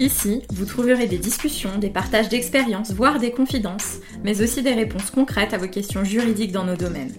[0.00, 5.12] Ici, vous trouverez des discussions, des partages d'expériences, voire des confidences, mais aussi des réponses
[5.12, 7.14] concrètes à vos questions juridiques dans nos domaines.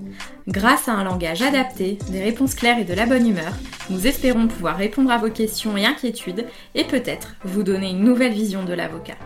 [0.49, 3.53] Grâce à un langage adapté, des réponses claires et de la bonne humeur,
[3.89, 8.33] nous espérons pouvoir répondre à vos questions et inquiétudes et peut-être vous donner une nouvelle
[8.33, 9.17] vision de l'avocat.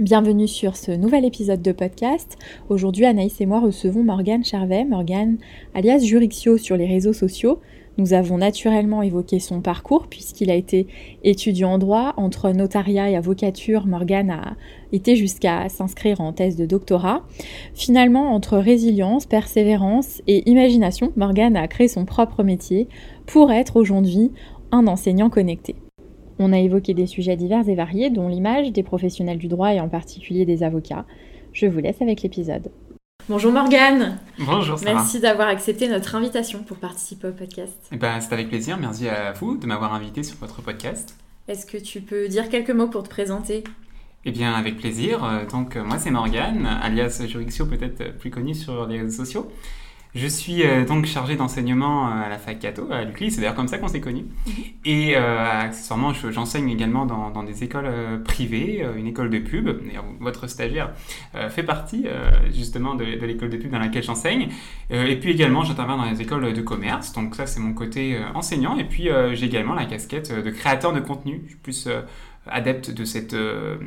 [0.00, 2.36] Bienvenue sur ce nouvel épisode de podcast.
[2.68, 5.38] Aujourd'hui, Anaïs et moi recevons Morgane Charvet, Morgane
[5.72, 7.60] alias Jurixio sur les réseaux sociaux.
[7.96, 10.88] Nous avons naturellement évoqué son parcours puisqu'il a été
[11.22, 12.14] étudiant en droit.
[12.16, 14.56] Entre notariat et avocature, Morgane a
[14.92, 17.22] été jusqu'à s'inscrire en thèse de doctorat.
[17.74, 22.88] Finalement, entre résilience, persévérance et imagination, Morgane a créé son propre métier
[23.26, 24.32] pour être aujourd'hui
[24.72, 25.76] un enseignant connecté.
[26.40, 29.78] On a évoqué des sujets divers et variés, dont l'image des professionnels du droit et
[29.78, 31.06] en particulier des avocats.
[31.52, 32.70] Je vous laisse avec l'épisode.
[33.28, 34.18] Bonjour Morgane.
[34.38, 34.94] Bonjour Sarah.
[34.96, 37.72] Merci d'avoir accepté notre invitation pour participer au podcast.
[37.90, 38.76] Eh ben, c'est avec plaisir.
[38.78, 41.16] Merci à vous de m'avoir invité sur votre podcast.
[41.48, 43.64] Est-ce que tu peux dire quelques mots pour te présenter?
[44.26, 45.24] Eh bien, avec plaisir.
[45.24, 49.50] Euh, Donc, euh, moi, c'est Morgane, alias Jurixio, peut-être plus connu sur les réseaux sociaux.
[50.14, 53.56] Je suis euh, donc chargé d'enseignement euh, à la fac Cato, à l'UCLI, c'est d'ailleurs
[53.56, 54.26] comme ça qu'on s'est connus.
[54.84, 57.90] Et euh, accessoirement, je- j'enseigne également dans, dans des écoles
[58.24, 59.68] privées, une école de pub.
[59.84, 60.92] D'ailleurs, votre stagiaire
[61.34, 62.06] euh, fait partie
[62.52, 64.50] justement de, de l'école de pub dans laquelle j'enseigne.
[64.90, 67.12] Et puis également, j'interviens dans les écoles de commerce.
[67.12, 68.78] Donc ça, c'est mon côté enseignant.
[68.78, 71.42] Et puis, j'ai également la casquette de créateur de contenu.
[71.44, 71.88] Je suis plus
[72.46, 73.78] adepte de cette, de,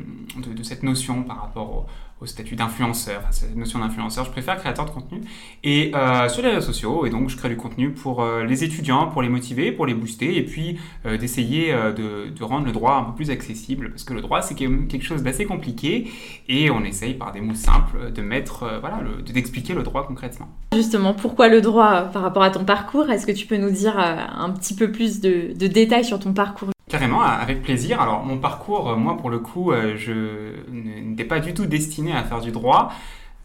[0.54, 1.86] de cette notion par rapport au,
[2.20, 4.24] au statut d'influenceur, enfin, cette notion d'influenceur.
[4.24, 5.20] Je préfère créateur de contenu.
[5.62, 8.64] Et euh, sur les réseaux sociaux, et donc je crée du contenu pour euh, les
[8.64, 12.66] étudiants, pour les motiver, pour les booster, et puis euh, d'essayer euh, de, de rendre
[12.66, 16.10] le droit un peu plus accessible, parce que le droit c'est quelque chose d'assez compliqué,
[16.48, 19.00] et on essaye par des mots simples de mettre, euh, voilà,
[19.32, 20.48] d'expliquer le droit concrètement.
[20.74, 23.10] Justement, pourquoi le droit euh, par rapport à ton parcours?
[23.10, 26.32] Est-ce que tu peux nous dire un petit peu plus de, de détails sur ton
[26.32, 26.70] parcours?
[26.88, 28.00] Carrément, avec plaisir.
[28.00, 32.12] Alors mon parcours, euh, moi pour le coup, euh, je n'étais pas du tout destiné
[32.12, 32.90] à faire du droit.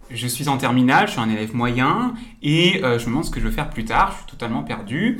[0.10, 3.32] Je suis en terminale, je suis un élève moyen et euh, je me demande ce
[3.32, 4.12] que je veux faire plus tard.
[4.12, 5.18] Je suis totalement perdu.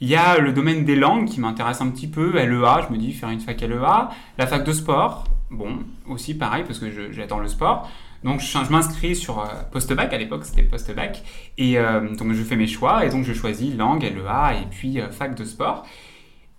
[0.00, 2.98] Il y a le domaine des langues qui m'intéresse un petit peu, LEA, je me
[2.98, 4.08] dis faire une fac LEA.
[4.38, 7.90] La fac de sport, bon, aussi pareil parce que j'adore le sport.
[8.24, 11.22] Donc je, m'inscris sur post-bac, à l'époque c'était post-bac,
[11.56, 11.78] et
[12.18, 15.44] donc je fais mes choix, et donc je choisis langue, LEA, et puis fac de
[15.44, 15.84] sport.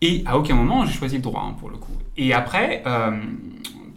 [0.01, 1.97] Et à aucun moment j'ai choisi le droit hein, pour le coup.
[2.17, 3.11] Et après, euh,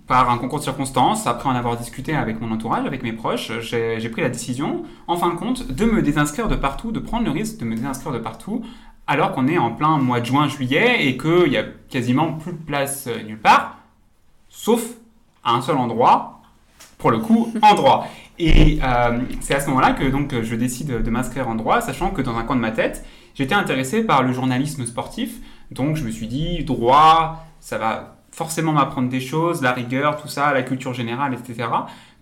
[0.07, 3.53] par un concours de circonstances, après en avoir discuté avec mon entourage, avec mes proches,
[3.61, 7.25] j'ai pris la décision, en fin de compte, de me désinscrire de partout, de prendre
[7.25, 8.65] le risque de me désinscrire de partout,
[9.07, 12.53] alors qu'on est en plein mois de juin, juillet, et qu'il n'y a quasiment plus
[12.53, 13.79] de place euh, nulle part,
[14.49, 14.83] sauf
[15.45, 16.43] à un seul endroit,
[16.99, 18.07] pour le coup, en droit.
[18.39, 22.11] Et euh, c'est à ce moment-là que donc, je décide de m'inscrire en droit, sachant
[22.11, 23.05] que dans un coin de ma tête,
[23.35, 25.41] j'étais intéressé par le journalisme sportif.
[25.73, 30.29] Donc je me suis dit, droit, ça va forcément m'apprendre des choses, la rigueur, tout
[30.29, 31.69] ça, la culture générale, etc.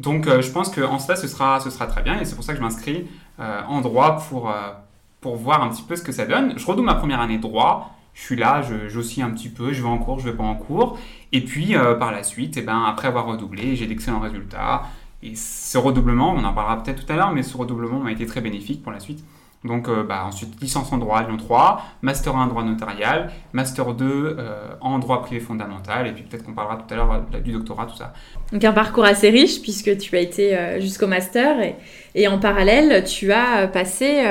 [0.00, 2.20] Donc euh, je pense qu'en cela, ce sera, ce sera très bien.
[2.20, 3.06] Et c'est pour ça que je m'inscris
[3.38, 4.72] euh, en droit pour, euh,
[5.20, 6.58] pour voir un petit peu ce que ça donne.
[6.58, 7.96] Je redouble ma première année droit.
[8.12, 10.56] Je suis là, j'oscille un petit peu, je vais en cours, je vais pas en
[10.56, 10.98] cours.
[11.30, 14.82] Et puis par la suite, eh ben, après avoir redoublé, j'ai d'excellents résultats.
[15.22, 18.26] Et ce redoublement, on en parlera peut-être tout à l'heure, mais ce redoublement m'a été
[18.26, 19.24] très bénéfique pour la suite.
[19.64, 23.30] Donc euh, bah, ensuite, licence en droit à Lyon 3, Master 1 en droit notarial,
[23.52, 24.06] Master 2
[24.38, 27.52] euh, en droit privé fondamental, et puis peut-être qu'on parlera tout à l'heure euh, du
[27.52, 28.14] doctorat, tout ça.
[28.52, 31.76] Donc un parcours assez riche puisque tu as été euh, jusqu'au master et,
[32.14, 34.22] et en parallèle tu as passé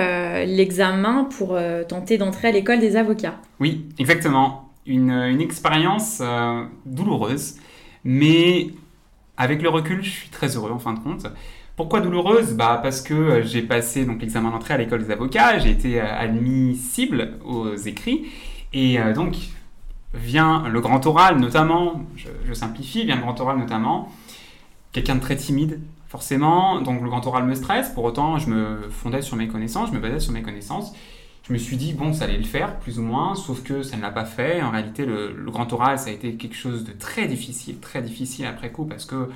[0.47, 1.57] l'examen pour
[1.87, 3.35] tenter d'entrer à l'école des avocats.
[3.59, 4.69] Oui, exactement.
[4.85, 6.21] Une, une expérience
[6.85, 7.55] douloureuse,
[8.03, 8.69] mais
[9.37, 11.27] avec le recul, je suis très heureux en fin de compte.
[11.79, 12.55] Pourquoi douloureuse?
[12.55, 16.13] Bah Parce que euh, j'ai passé l'examen d'entrée à l'école des avocats, j'ai été euh,
[16.13, 18.25] admissible aux écrits,
[18.73, 19.37] et euh, donc
[20.13, 24.11] vient le grand oral notamment, je, je simplifie, vient le grand oral notamment,
[24.91, 25.79] quelqu'un de très timide,
[26.09, 29.87] forcément, donc le grand oral me stresse, pour autant je me fondais sur mes connaissances,
[29.87, 30.93] je me basais sur mes connaissances,
[31.47, 33.95] je me suis dit, bon, ça allait le faire, plus ou moins, sauf que ça
[33.95, 34.61] ne l'a pas fait.
[34.61, 38.03] En réalité, le, le grand oral, ça a été quelque chose de très difficile, très
[38.03, 39.29] difficile après coup, parce que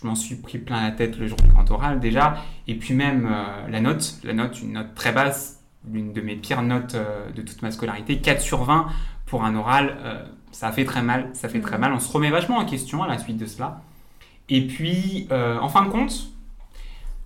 [0.00, 2.36] je m'en suis pris plein la tête le jour du grand oral déjà.
[2.68, 6.36] Et puis même euh, la note, la note, une note très basse, l'une de mes
[6.36, 8.88] pires notes euh, de toute ma scolarité, 4 sur 20
[9.24, 11.92] pour un oral, euh, ça fait très mal, ça fait très mal.
[11.92, 13.80] On se remet vachement en question à la suite de cela.
[14.48, 16.30] Et puis, en fin de compte,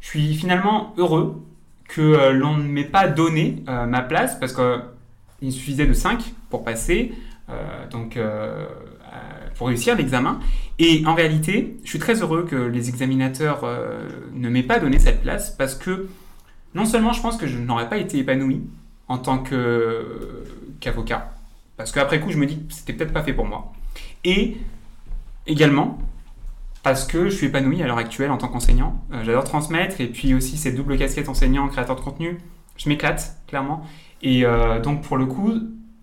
[0.00, 1.44] je suis finalement heureux
[1.86, 7.12] que l'on ne m'ait pas donné ma place parce qu'il suffisait de 5 pour passer.
[7.90, 8.18] Donc,
[9.54, 10.40] pour réussir l'examen.
[10.78, 14.98] Et en réalité, je suis très heureux que les examinateurs euh, ne m'aient pas donné
[14.98, 16.08] cette place parce que
[16.74, 18.62] non seulement je pense que je n'aurais pas été épanoui
[19.08, 19.38] en tant
[20.80, 21.32] qu'avocat,
[21.76, 23.72] parce qu'après coup je me dis que c'était peut-être pas fait pour moi,
[24.24, 24.56] et
[25.48, 25.98] également
[26.82, 29.04] parce que je suis épanoui à l'heure actuelle en tant qu'enseignant.
[29.12, 32.38] Euh, j'adore transmettre et puis aussi cette double casquette enseignant, créateur de contenu,
[32.76, 33.84] je m'éclate clairement.
[34.22, 35.52] Et euh, donc pour le coup,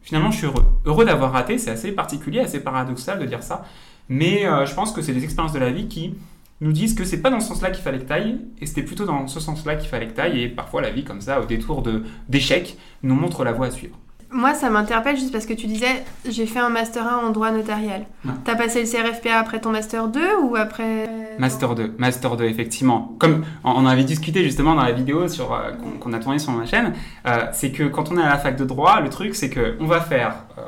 [0.08, 0.66] finalement je suis heureux.
[0.86, 3.66] Heureux d'avoir raté, c'est assez particulier, assez paradoxal de dire ça,
[4.08, 6.16] mais euh, je pense que c'est des expériences de la vie qui
[6.62, 9.06] nous disent que c'est pas dans ce sens-là qu'il fallait que taille, et c'était plutôt
[9.06, 11.82] dans ce sens-là qu'il fallait que taille, et parfois la vie comme ça, au détour
[11.82, 13.98] de d'échecs, nous montre la voie à suivre.
[14.32, 17.52] Moi, ça m'interpelle juste parce que tu disais, j'ai fait un Master 1 en droit
[17.52, 18.06] notarial.
[18.44, 21.10] T'as passé le CRFPA après ton Master 2 ou après...
[21.40, 23.16] Master 2, Master 2, effectivement.
[23.20, 26.66] Comme on avait discuté justement dans la vidéo sur, euh, qu'on a tournée sur ma
[26.66, 26.94] chaîne,
[27.28, 29.76] euh, c'est que quand on est à la fac de droit, le truc c'est que
[29.80, 30.62] on va faire, euh,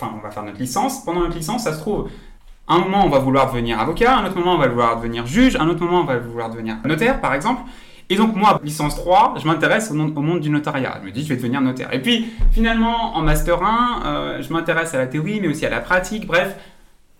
[0.00, 1.04] enfin on va faire notre licence.
[1.04, 2.08] Pendant notre licence, ça se trouve,
[2.68, 5.56] un moment on va vouloir devenir avocat, un autre moment on va vouloir devenir juge,
[5.56, 7.62] un autre moment on va vouloir devenir notaire, par exemple.
[8.10, 10.96] Et donc moi, licence 3, je m'intéresse au, monde- au monde du notariat.
[11.02, 11.92] Je me dis, je vais devenir notaire.
[11.92, 15.70] Et puis finalement, en master 1, euh, je m'intéresse à la théorie, mais aussi à
[15.70, 16.26] la pratique.
[16.26, 16.56] Bref,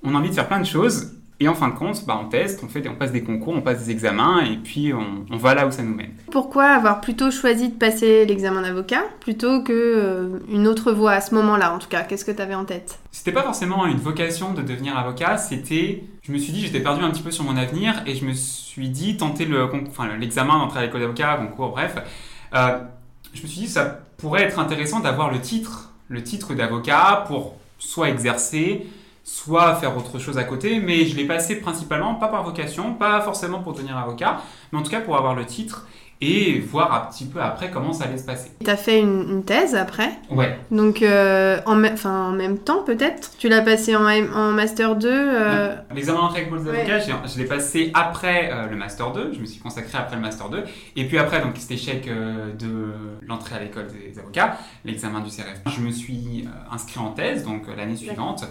[0.03, 1.13] on a envie de faire plein de choses.
[1.41, 3.61] Et en fin de compte, bah, on teste, on, fait on passe des concours, on
[3.61, 6.11] passe des examens, et puis on, on va là où ça nous mène.
[6.33, 11.21] Pourquoi avoir plutôt choisi de passer l'examen d'avocat plutôt que euh, une autre voie à
[11.21, 12.03] ce moment-là en tout cas?
[12.03, 12.99] Qu'est-ce que tu avais en tête?
[13.13, 16.03] C'était pas forcément une vocation de devenir avocat, c'était.
[16.23, 18.33] Je me suis dit, j'étais perdu un petit peu sur mon avenir, et je me
[18.33, 21.97] suis dit, tenter le, con- enfin, l'examen d'entrée à l'école d'avocat, concours, bref.
[22.55, 22.81] Euh,
[23.33, 27.55] je me suis dit, ça pourrait être intéressant d'avoir le titre, le titre d'avocat pour
[27.79, 28.89] soit exercer,
[29.31, 33.21] soit faire autre chose à côté, mais je l'ai passé principalement pas par vocation, pas
[33.21, 34.41] forcément pour devenir avocat,
[34.73, 35.87] mais en tout cas pour avoir le titre
[36.21, 38.51] et voir un petit peu après comment ça allait se passer.
[38.65, 40.11] T'as fait une, une thèse après?
[40.33, 40.59] Ouais.
[40.73, 43.37] Donc euh, en, me- enfin, en même temps peut-être?
[43.39, 44.03] Tu l'as passé en,
[44.53, 49.13] Master 2 euh, L'examen d'entrée avec les avocats, je l'ai passé après euh, le Master
[49.13, 50.65] 2, je me suis consacré après le Master 2,
[50.97, 52.95] et puis après, donc cet échec euh, de
[53.25, 57.45] l'entrée à l'école des avocats, l'examen du CRF, je me suis euh, inscrit en thèse,
[57.45, 58.45] donc l'année suivante,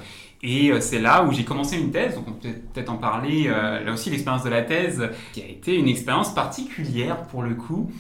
[0.44, 3.46] et euh, c'est là où j'ai commencé une thèse, donc on peut peut-être en parler,
[3.48, 7.56] euh, là aussi l'expérience de la thèse, qui a été une expérience particulière pour le
[7.56, 7.92] coup,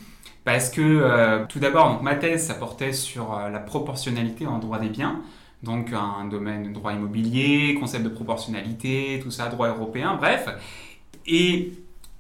[0.44, 4.89] parce que euh, tout d'abord, ma thèse, ça portait sur la proportionnalité en droit des
[4.89, 5.22] biens,
[5.63, 10.48] donc un domaine droit immobilier, concept de proportionnalité, tout ça, droit européen, bref.
[11.25, 11.74] Et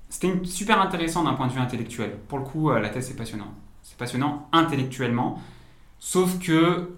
[0.09, 2.17] c'était super intéressant d'un point de vue intellectuel.
[2.27, 3.53] Pour le coup, la thèse, c'est passionnant.
[3.83, 5.39] C'est passionnant intellectuellement,
[5.99, 6.89] sauf que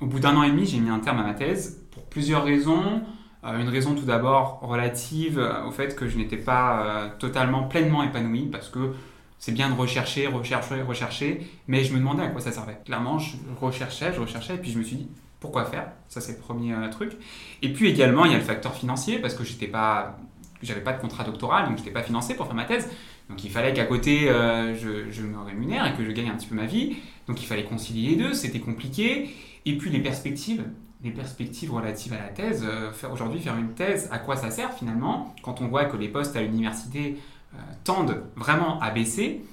[0.00, 1.83] au bout d'un an et demi, j'ai mis un terme à ma thèse
[2.14, 3.02] plusieurs raisons.
[3.44, 7.64] Euh, une raison tout d'abord relative euh, au fait que je n'étais pas euh, totalement
[7.64, 8.94] pleinement épanoui parce que
[9.38, 12.78] c'est bien de rechercher, rechercher, rechercher, mais je me demandais à quoi ça servait.
[12.86, 15.08] Clairement, je recherchais, je recherchais, et puis je me suis dit,
[15.40, 15.88] pourquoi faire?
[16.08, 17.12] Ça, c'est le premier truc.
[17.60, 20.16] Et puis également, il y a le facteur financier, parce que j'étais pas,
[20.62, 22.88] j'avais pas de contrat doctoral, donc j'étais pas financé pour faire ma thèse.
[23.28, 26.54] Donc il fallait qu'à côté, je me rémunère et que je gagne un petit peu
[26.54, 26.96] ma vie.
[27.26, 29.28] Donc il fallait concilier les deux, c'était compliqué.
[29.66, 30.64] Et puis les perspectives,
[31.04, 32.64] les perspectives relatives à la thèse.
[32.64, 36.08] euh, aujourd'hui faire une thèse, à quoi ça sert finalement quand on voit que les
[36.08, 37.18] postes à l'université
[37.54, 39.44] euh, tendent vraiment à baisser.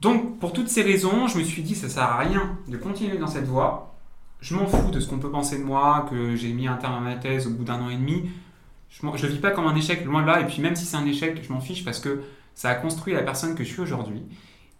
[0.00, 3.18] Donc pour toutes ces raisons, je me suis dit ça sert à rien de continuer
[3.18, 3.94] dans cette voie.
[4.40, 6.94] Je m'en fous de ce qu'on peut penser de moi, que j'ai mis un terme
[6.94, 8.30] à ma thèse au bout d'un an et demi.
[8.88, 10.40] Je ne vis pas comme un échec, loin de là.
[10.40, 12.22] Et puis même si c'est un échec, je m'en fiche parce que
[12.54, 14.22] ça a construit la personne que je suis aujourd'hui.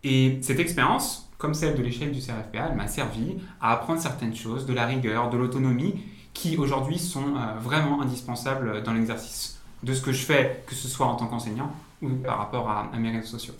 [0.02, 4.36] Et cette expérience, comme celle de l'échec du CRFPA, elle m'a servi à apprendre certaines
[4.36, 5.94] choses, de la rigueur, de l'autonomie,
[6.34, 10.86] qui aujourd'hui sont euh, vraiment indispensables dans l'exercice de ce que je fais, que ce
[10.86, 13.54] soit en tant qu'enseignant ou par rapport à, à mes réseaux sociaux.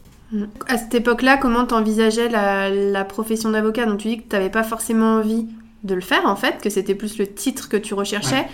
[0.68, 3.86] À cette époque-là, comment t'envisageais la, la profession d'avocat?
[3.86, 5.48] Donc tu dis que t'avais pas forcément envie
[5.82, 8.46] de le faire en fait, que c'était plus le titre que tu recherchais.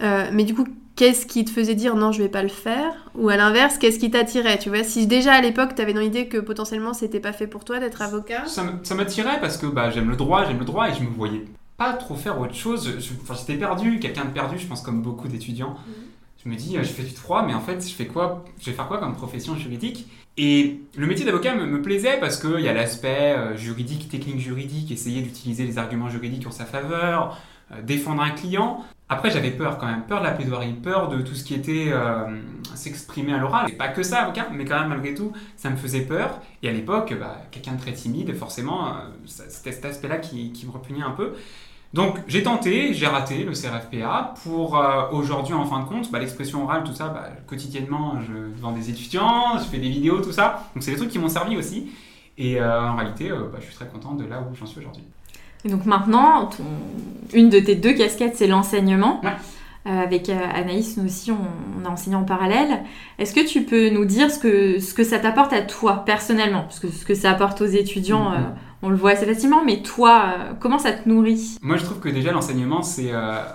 [0.00, 3.10] Euh, mais du coup, qu'est-ce qui te faisait dire non, je vais pas le faire?
[3.14, 4.58] Ou à l'inverse, qu'est-ce qui t'attirait?
[4.58, 7.64] Tu vois, si déjà à l'époque t'avais dans l'idée que potentiellement c'était pas fait pour
[7.64, 8.46] toi d'être avocat?
[8.46, 11.44] Ça m'attirait parce que bah, j'aime le droit, j'aime le droit et je me voyais
[11.76, 12.98] pas trop faire autre chose.
[12.98, 15.76] J'étais perdu, quelqu'un de perdu, je pense, comme beaucoup d'étudiants.
[16.44, 18.44] Je me dis, euh, je fais du droit, mais en fait, je fais quoi?
[18.60, 20.08] Je vais faire quoi comme profession juridique?
[20.36, 24.40] Et le métier d'avocat me, me plaisait parce qu'il y a l'aspect euh, juridique, technique
[24.40, 27.38] juridique, essayer d'utiliser les arguments juridiques en sa faveur,
[27.82, 28.84] défendre un client.
[29.12, 31.88] Après, j'avais peur quand même, peur de la plaidoirie, peur de tout ce qui était
[31.88, 32.40] euh,
[32.74, 33.66] s'exprimer à l'oral.
[33.68, 36.40] C'est pas que ça, mais quand même, malgré tout, ça me faisait peur.
[36.62, 38.92] Et à l'époque, bah, quelqu'un de très timide, forcément, euh,
[39.26, 41.34] c'était cet aspect-là qui, me repugnait un peu.
[41.92, 46.18] Donc j'ai tenté, j'ai raté le CRFPA pour euh, aujourd'hui en fin de compte, bah,
[46.18, 50.32] l'expression orale, tout ça, bah, quotidiennement je devant des étudiants, je fais des vidéos, tout
[50.32, 50.70] ça.
[50.74, 51.90] Donc c'est des trucs qui m'ont servi aussi.
[52.38, 55.04] Et euh, en réalité, euh, je suis très content de là où j'en suis aujourd'hui.
[55.64, 56.64] Et donc maintenant, ton-
[57.32, 59.20] une de tes deux casquettes, c'est l'enseignement.
[59.22, 59.30] Ouais.
[59.84, 62.84] avec Anaïs, nous aussi, on, a enseigné en parallèle.
[63.18, 66.62] Est-ce que tu peux nous dire ce que, ce que ça t'apporte à toi, personnellement?
[66.62, 68.54] Parce que ce que ça apporte aux étudiants, mm-hmm.
[68.82, 71.58] on le voit assez facilement, mais toi, comment ça te nourrit?
[71.62, 73.10] Moi, je trouve que déjà, l'enseignement, c'est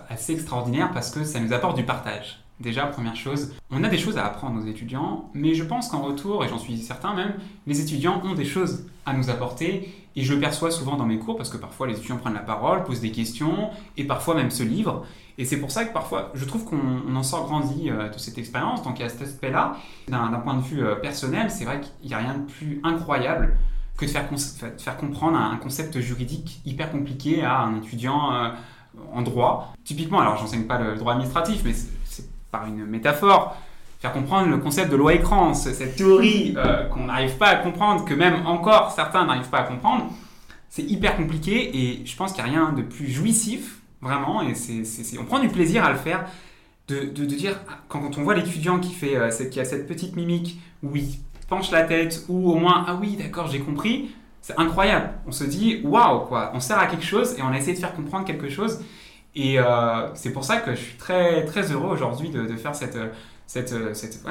[0.09, 2.43] assez extraordinaire parce que ça nous apporte du partage.
[2.59, 6.01] Déjà, première chose, on a des choses à apprendre aux étudiants, mais je pense qu'en
[6.01, 7.35] retour, et j'en suis certain même,
[7.67, 11.19] les étudiants ont des choses à nous apporter, et je le perçois souvent dans mes
[11.19, 14.51] cours, parce que parfois les étudiants prennent la parole, posent des questions, et parfois même
[14.51, 15.05] se livrent,
[15.37, 18.37] et c'est pour ça que parfois, je trouve qu'on en sort grandi euh, de cette
[18.39, 19.75] expérience, donc il y a cet aspect-là.
[20.07, 23.55] D'un point de vue euh, personnel, c'est vrai qu'il n'y a rien de plus incroyable
[23.97, 28.49] que de faire, comprendre un concept juridique hyper compliqué à un étudiant euh,
[29.13, 29.73] en droit.
[29.83, 31.73] Typiquement, alors j'enseigne pas le droit administratif, mais
[32.51, 33.55] par une métaphore,
[33.99, 38.05] faire comprendre le concept de loi écran, cette théorie euh, qu'on n'arrive pas à comprendre,
[38.05, 40.11] que même encore certains n'arrivent pas à comprendre,
[40.69, 44.53] c'est hyper compliqué et je pense qu'il n'y a rien de plus jouissif, vraiment, et
[45.19, 46.25] on prend du plaisir à le faire,
[46.87, 50.59] de, de, dire, quand, quand, on voit l'étudiant qui, euh, qui a cette petite mimique
[50.83, 54.11] où il penche la tête, ou au moins, ah oui, d'accord, j'ai compris,
[54.41, 55.09] c'est incroyable.
[55.25, 57.79] On se dit, waouh, quoi, on sert à quelque chose et on a essayé de
[57.79, 58.79] faire comprendre quelque chose.
[59.35, 62.97] Et euh, c'est pour ça que je suis très, très heureux aujourd'hui de, faire cette,
[63.47, 64.21] cette, cette,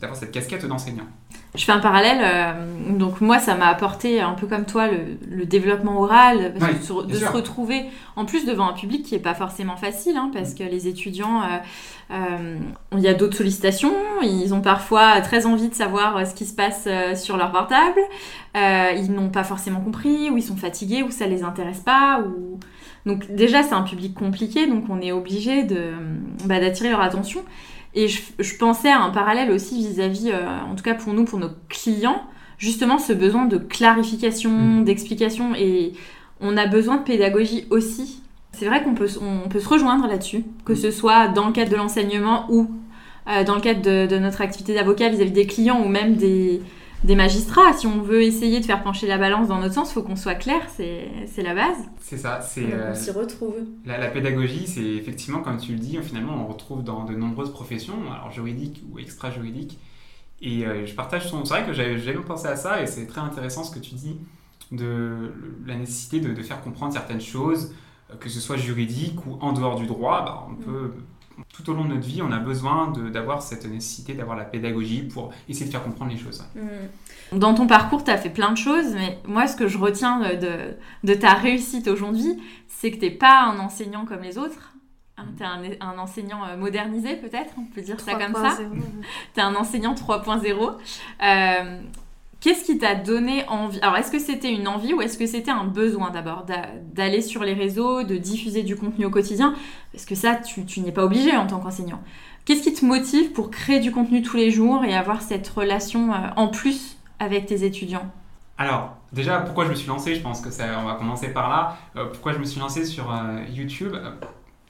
[0.00, 1.06] d'avoir cette casquette d'enseignant.
[1.54, 2.18] Je fais un parallèle.
[2.20, 7.26] Euh, donc moi, ça m'a apporté un peu comme toi le, développement oral, de, se
[7.26, 7.84] retrouver
[8.16, 10.58] en plus devant un public qui n'est pas forcément facile, hein, parce mm.
[10.58, 11.42] que les étudiants,
[12.10, 12.58] euh,
[12.92, 16.54] il y a d'autres sollicitations, ils ont parfois très envie de savoir ce qui se
[16.54, 18.00] passe sur leur portable,
[18.54, 22.58] ils n'ont pas forcément compris, ou ils sont fatigués, ou ça les intéresse pas, ou
[23.06, 25.92] donc déjà, c'est un public compliqué, donc on est obligé de,
[26.46, 27.44] bah, d'attirer leur attention.
[27.94, 31.38] Et je, pensais à un parallèle aussi vis-à-vis, euh, en tout cas pour nous, pour
[31.38, 32.22] nos clients,
[32.58, 34.84] justement ce besoin de clarification, mmh.
[34.84, 35.92] d'explication, et
[36.40, 38.20] on a besoin de pédagogie aussi.
[38.52, 40.76] C'est vrai qu'on peut, on peut se rejoindre là-dessus, que mmh.
[40.76, 42.68] ce soit dans le cadre de l'enseignement ou
[43.28, 46.62] euh, dans le cadre de, de notre activité d'avocat vis-à-vis des clients ou même des,
[47.04, 47.72] des magistrats.
[47.74, 50.16] Si on veut essayer de faire pencher la balance dans notre sens, il faut qu'on
[50.16, 51.76] soit clair, c'est la base.
[52.00, 52.40] C'est ça.
[52.40, 53.54] c'est on euh, s'y retrouve.
[53.84, 57.94] La, pédagogie, c'est effectivement, comme tu le dis, finalement, on retrouve dans de nombreuses professions,
[58.10, 59.78] alors juridiques ou extra-juridiques.
[60.40, 61.44] Et euh, je partage son.
[61.44, 63.94] C'est vrai que j'avais jamais pensé à ça, et c'est très intéressant ce que tu
[63.94, 64.16] dis
[64.72, 65.32] de
[65.66, 67.74] la nécessité de, faire comprendre certaines choses,
[68.10, 70.24] euh, que ce soit juridique ou en dehors du droit.
[70.24, 70.64] Bah, on mm.
[70.64, 70.92] peut
[71.52, 75.02] tout au long de notre vie, on a besoin d'avoir cette nécessité d'avoir la pédagogie
[75.02, 76.44] pour essayer de faire comprendre les choses.
[76.54, 77.38] Mm.
[77.38, 80.20] Dans ton parcours, tu as fait plein de choses, mais moi, ce que je retiens
[80.20, 84.74] de, de ta réussite aujourd'hui, c'est que tu n'es pas un enseignant comme les autres.
[85.16, 88.58] Hein, tu es un, un, enseignant euh, modernisé, peut-être, on peut dire ça comme ça.
[89.34, 90.76] tu es un enseignant 3.0.
[91.22, 91.80] Euh,
[92.44, 93.78] Qu'est-ce qui t'a donné envie?
[93.80, 96.44] Alors, est-ce que c'était une envie ou est-ce que c'était un besoin d'abord?
[96.92, 99.54] D'aller sur les réseaux, de diffuser du contenu au quotidien?
[99.92, 102.02] Parce que ça, tu, n'y es pas obligé en tant qu'enseignant.
[102.44, 106.12] Qu'est-ce qui te motive pour créer du contenu tous les jours et avoir cette relation
[106.12, 108.12] euh, en plus avec tes étudiants?
[108.58, 110.14] Alors, déjà, pourquoi je me suis lancé?
[110.14, 111.78] Je pense que ça, on va commencer par là.
[111.96, 113.96] Euh, pourquoi je me suis lancé sur euh, YouTube?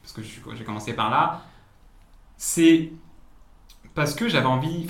[0.01, 1.43] Parce que j'ai commencé par là.
[2.37, 2.93] C'est
[3.97, 4.87] parce que j'avais envie,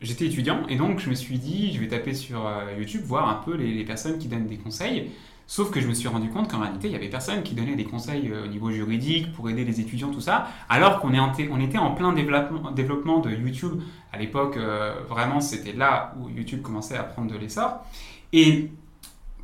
[0.00, 3.28] j'étais étudiant et donc je me suis dit, je vais taper sur euh, YouTube, voir
[3.28, 5.12] un peu les, personnes qui donnent des conseils.
[5.48, 7.76] Sauf que je me suis rendu compte qu'en réalité, il y avait personne qui donnait
[7.76, 11.60] des conseils euh, au niveau juridique pour aider les étudiants, tout ça, alors qu'on on
[11.60, 13.80] était en plein développement, de YouTube.
[14.12, 17.84] À l'époque, euh, vraiment, c'était là où YouTube commençait à prendre de l'essor.
[18.32, 18.72] Et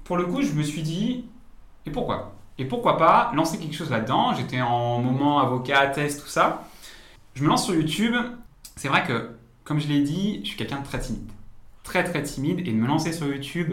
[0.02, 1.25] pour le coup, je me suis dit,
[1.87, 2.35] et pourquoi?
[2.59, 4.35] Et pourquoi pas lancer quelque chose là-dedans?
[4.35, 6.64] J'étais en moment avocat, test, tout ça.
[7.35, 8.14] Je me lance sur YouTube.
[8.76, 9.30] C'est vrai que
[9.73, 11.31] comme je l'ai dit, je suis quelqu'un de très timide.
[11.83, 13.73] Très très timide et de me lancer sur YouTube,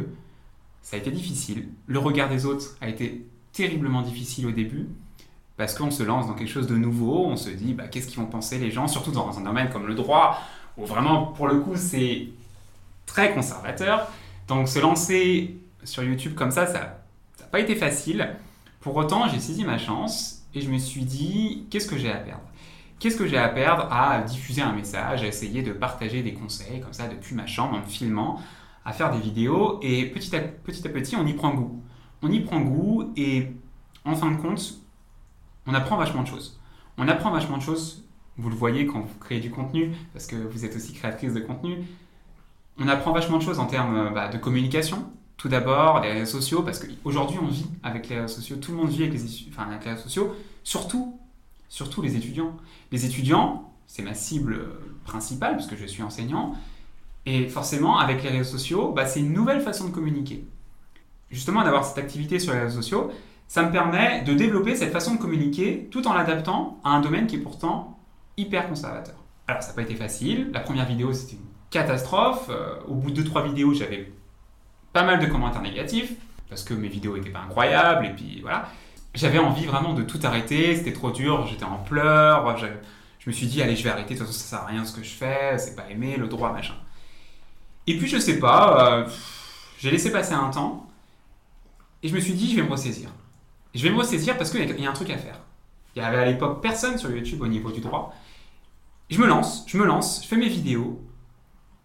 [0.81, 1.67] ça a été difficile.
[1.87, 4.87] Le regard des autres a été terriblement difficile au début
[5.57, 8.21] parce qu'on se lance dans quelque chose de nouveau, on se dit bah, qu'est-ce qu'ils
[8.21, 10.39] vont penser les gens, surtout dans un domaine comme le droit
[10.77, 12.29] où vraiment pour le coup c'est
[13.05, 14.09] très conservateur.
[14.47, 17.01] Donc se lancer sur YouTube comme ça, ça
[17.41, 18.37] n'a pas été facile.
[18.79, 22.19] Pour autant, j'ai saisi ma chance et je me suis dit qu'est-ce que j'ai à
[22.19, 22.43] perdre?
[22.99, 26.81] Qu'est-ce que j'ai à perdre à diffuser un message, à essayer de partager des conseils
[26.81, 28.41] comme ça depuis ma chambre en me filmant,
[28.83, 31.81] à faire des vidéos et petit à petit, on y prend goût.
[32.21, 33.47] On y prend goût et
[34.03, 34.79] en fin de compte,
[35.65, 36.59] on apprend vachement de choses.
[36.97, 38.05] On apprend vachement de choses,
[38.37, 41.39] vous le voyez quand vous créez du contenu, parce que vous êtes aussi créatrice de
[41.39, 41.77] contenu.
[42.77, 46.63] On apprend vachement de choses en termes bah, de communication, tout d'abord, les réseaux sociaux,
[46.63, 49.69] parce qu'aujourd'hui on vit avec les réseaux sociaux, tout le monde vit avec les, enfin,
[49.69, 51.18] avec les réseaux sociaux, surtout
[51.69, 52.57] surtout les étudiants.
[52.91, 54.67] Les étudiants, c'est ma cible
[55.05, 56.55] principale, puisque je suis enseignant,
[57.25, 60.45] et forcément, avec les réseaux sociaux, bah, c'est une nouvelle façon de communiquer.
[61.31, 63.11] Justement, d'avoir cette activité sur les réseaux sociaux,
[63.47, 67.27] ça me permet de développer cette façon de communiquer tout en l'adaptant à un domaine
[67.27, 67.99] qui est pourtant
[68.37, 69.15] hyper conservateur.
[69.47, 70.49] Alors, ça n'a pas été facile.
[70.53, 72.49] La première vidéo, c'était une catastrophe.
[72.49, 74.11] Euh, au bout de 2-3 vidéos, j'avais
[74.93, 76.13] pas mal de commentaires négatifs
[76.49, 78.69] parce que mes vidéos n'étaient pas incroyables et puis voilà.
[79.19, 82.67] J'avais envie vraiment de tout arrêter, c'était trop dur, j'étais en pleurs, je,
[83.27, 84.95] me suis dit allez je vais arrêter, de toute façon ça sert à rien ce
[84.95, 86.75] que je fais, c'est pas aimé, le droit machin.
[87.85, 89.09] Et puis je sais pas, euh,
[89.77, 90.87] j'ai laissé passer un temps
[92.01, 93.09] et je me suis dit je vais me ressaisir.
[93.75, 95.41] Je vais me ressaisir parce qu'il y, y a un truc à faire.
[95.97, 98.15] Il y avait à l'époque personne sur YouTube au niveau du droit.
[99.09, 100.97] Je me lance, je me lance, je fais mes vidéos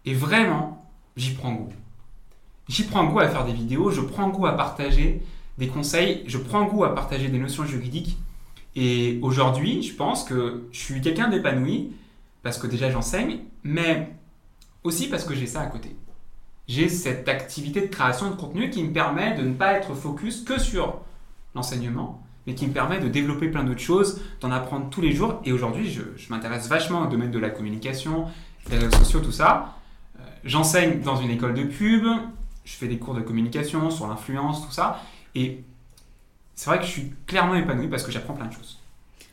[0.05, 1.73] et vraiment j'y prends goût.
[2.69, 5.21] J'y prends goût à faire des vidéos, je prends goût à partager
[5.57, 8.17] des conseils, je prends goût à partager des notions juridiques.
[8.75, 11.91] Et aujourd'hui, je pense que je suis quelqu'un d'épanoui
[12.43, 14.11] parce que déjà j'enseigne, mais
[14.83, 15.95] aussi parce que j'ai ça à côté.
[16.67, 20.41] J'ai cette activité de création de contenu qui me permet de ne pas être focus
[20.41, 21.01] que sur
[21.53, 25.41] l'enseignement, mais qui me permet de développer plein d'autres choses, d'en apprendre tous les jours.
[25.45, 28.25] Et aujourd'hui, je, m'intéresse vachement au domaine de la communication,
[28.69, 29.75] des réseaux sociaux, tout ça.
[30.19, 32.03] Euh, j'enseigne dans une école de pub,
[32.63, 35.01] je fais des cours de communication sur l'influence, tout ça.
[35.35, 35.63] Et
[36.55, 38.79] c'est vrai que je suis clairement épanoui parce que j'apprends plein de choses.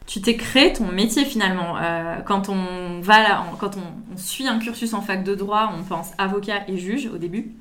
[0.07, 1.77] Tu t'es créé ton métier finalement.
[1.81, 5.85] Euh, quand on va là, quand on, suit un cursus en fac de droit, on
[5.85, 7.53] pense avocat et juge au début.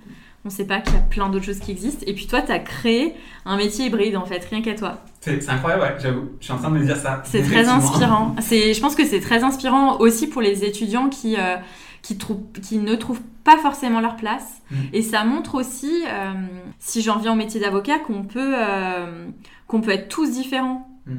[0.44, 2.04] On ne sait pas qu'il y a plein d'autres choses qui existent.
[2.08, 3.14] Et puis toi, tu as créé
[3.46, 4.98] un métier hybride en fait, rien qu'à toi.
[5.20, 6.32] C'est incroyable, ouais, j'avoue.
[6.40, 7.22] Je suis en train de me dire ça.
[7.26, 8.36] C'est très inspirant.
[8.40, 11.58] Je pense que c'est très inspirant aussi pour les étudiants qui, euh,
[12.02, 12.18] qui,
[12.62, 14.62] qui ne trouvent pas forcément leur place.
[14.70, 14.76] Mm.
[14.94, 16.34] Et ça montre aussi, euh,
[16.80, 19.28] si j'en viens au métier d'avocat, qu'on peut, euh,
[19.68, 20.88] qu'on peut être tous différents.
[21.06, 21.16] Mm,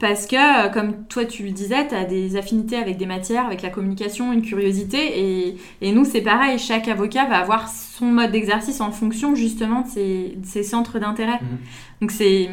[0.00, 3.46] Parce que, euh, comme toi tu le disais, tu as des affinités avec des matières,
[3.46, 5.20] avec la communication, une curiosité.
[5.20, 9.82] Et, et nous, c'est pareil, chaque avocat va avoir son mode d'exercice en fonction justement
[9.82, 11.38] de ses, de ses centres d'intérêt.
[11.40, 11.58] Mm.
[12.00, 12.50] Donc c'est,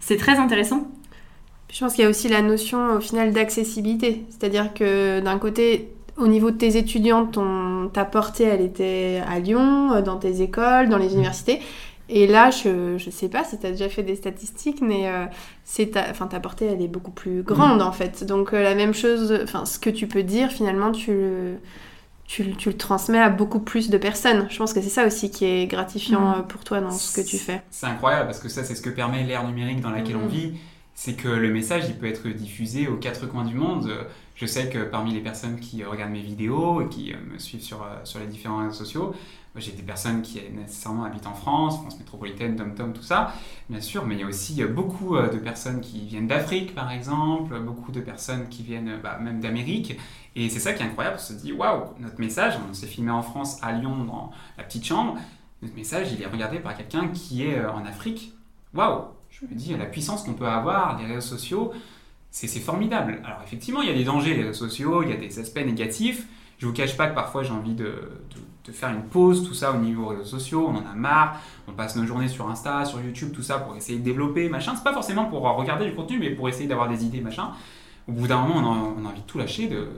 [0.00, 0.86] c'est très intéressant.
[1.72, 4.26] Je pense qu'il y a aussi la notion au final d'accessibilité.
[4.28, 9.38] C'est-à-dire que d'un côté, au niveau de tes étudiants, ton, ta portée, elle était à
[9.38, 11.14] Lyon, euh, dans tes écoles, dans les mmh.
[11.14, 11.60] universités.
[12.08, 15.24] Et là, je ne sais pas si tu as déjà fait des statistiques, mais euh,
[15.86, 17.86] ta, enfin, ta portée, elle est beaucoup plus grande, mmh.
[17.86, 18.24] en fait.
[18.24, 21.54] Donc, euh, la même chose, enfin, ce que tu peux dire, finalement, tu le,
[22.26, 24.46] tu, tu, le transmets à beaucoup plus de personnes.
[24.50, 26.46] Je pense que c'est ça aussi qui est gratifiant mmh.
[26.48, 27.62] pour toi dans ce que tu fais.
[27.70, 30.54] C'est incroyable, parce que ça, c'est ce que permet l'ère numérique dans laquelle on vit.
[30.94, 33.90] C'est que le message, il peut être diffusé aux quatre coins du monde.
[34.42, 37.62] Je sais que parmi les personnes qui regardent mes vidéos et qui euh, me suivent
[37.62, 39.14] sur, euh, sur les différents réseaux sociaux,
[39.54, 43.34] j'ai des personnes qui nécessairement habitent en France, France métropolitaine, Tom-Tom, tout ça,
[43.70, 46.90] bien sûr, mais il y a aussi euh, beaucoup de personnes qui viennent d'Afrique, par
[46.90, 49.96] exemple, beaucoup de personnes qui viennent bah, même d'Amérique.
[50.34, 53.12] Et c'est ça qui est incroyable, on se dit, waouh, notre message, on s'est filmé
[53.12, 55.18] en France, à Lyon, dans la petite chambre,
[55.62, 58.32] notre message, il est regardé par quelqu'un qui est en Afrique.
[58.74, 61.72] Waouh, je me dis, la puissance qu'on peut avoir, les réseaux sociaux,
[62.32, 63.20] c'est formidable.
[63.24, 65.64] Alors effectivement, il y a des dangers, les réseaux sociaux, il y a des aspects
[65.64, 66.26] négatifs.
[66.58, 67.94] Je vous cache pas que parfois j'ai envie de,
[68.72, 71.94] faire une pause, tout ça au niveau réseaux sociaux, on en a marre, on passe
[71.94, 74.72] nos journées sur Insta, sur YouTube, tout ça pour essayer de développer, machin.
[74.74, 77.50] C'est pas forcément pour regarder du contenu, mais pour essayer d'avoir des idées, machin.
[78.08, 79.88] Au bout d'un moment, on a, envie de tout lâcher, de,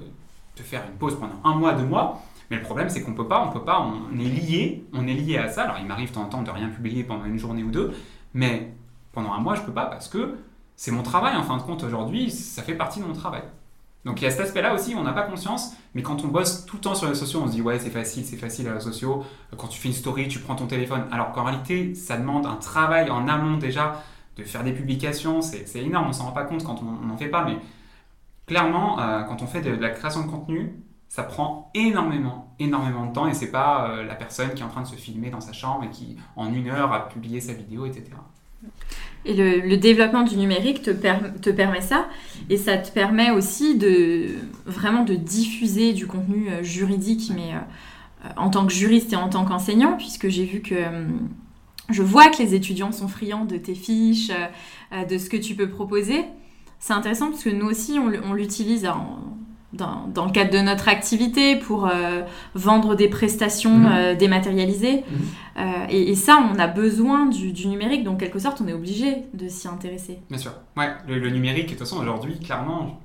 [0.57, 2.21] de, faire une pause pendant un mois, deux mois.
[2.51, 5.15] Mais le problème, c'est qu'on peut pas, on peut pas, on est lié, on est
[5.15, 5.63] lié à ça.
[5.63, 7.95] Alors il m'arrive de temps en temps de rien publier pendant une journée ou deux,
[8.35, 8.73] mais
[9.13, 10.37] pendant un mois, je peux pas parce que
[10.77, 13.43] c'est mon travail en fin de compte aujourd'hui, ça fait partie de mon travail.
[14.05, 16.67] Donc il y a cet aspect-là aussi, on n'a pas conscience, mais quand on bosse
[16.67, 18.81] tout le temps sur les sociaux, on se dit ouais c'est facile, c'est facile les
[18.81, 19.25] sociaux,
[19.57, 22.57] quand tu fais une story, tu prends ton téléphone, alors qu'en réalité ça demande un
[22.57, 24.03] travail en amont déjà
[24.37, 27.29] de faire des publications, c'est énorme, on s'en rend pas compte quand on n'en fait
[27.29, 27.57] pas, mais
[28.47, 30.75] clairement euh, quand on fait de, la création de contenu,
[31.09, 33.27] ça prend énormément, énormément de temps.
[33.29, 35.53] Et c'est pas euh, la personne qui est en train de se filmer dans sa
[35.53, 38.11] chambre et qui en une heure a publié sa vidéo, etc.
[39.27, 40.91] Et le, développement du numérique te,
[41.51, 42.09] permet ça.
[42.51, 44.27] Et ça te permet aussi de
[44.67, 49.31] vraiment de diffuser du contenu euh, juridique, mais euh, en tant que juriste et en
[49.31, 51.07] tant qu'enseignant, puisque j'ai vu que euh,
[51.91, 54.31] je vois que les étudiants sont friands de tes fiches,
[55.09, 56.25] de ce que tu peux proposer.
[56.79, 58.87] C'est intéressant parce que nous aussi, on, l'utilise
[59.75, 62.23] dans, le cadre de notre activité pour euh,
[62.55, 63.93] vendre des prestations mhm.
[63.93, 65.05] euh, dématérialisées.
[65.09, 65.27] Mhm.
[65.57, 69.49] Euh, et, ça, on a besoin du, numérique, donc quelque sorte, on est obligé de
[69.49, 70.19] s'y intéresser.
[70.29, 70.53] Bien sûr.
[70.77, 73.01] Ouais, le, numérique, de toute façon, aujourd'hui, clairement,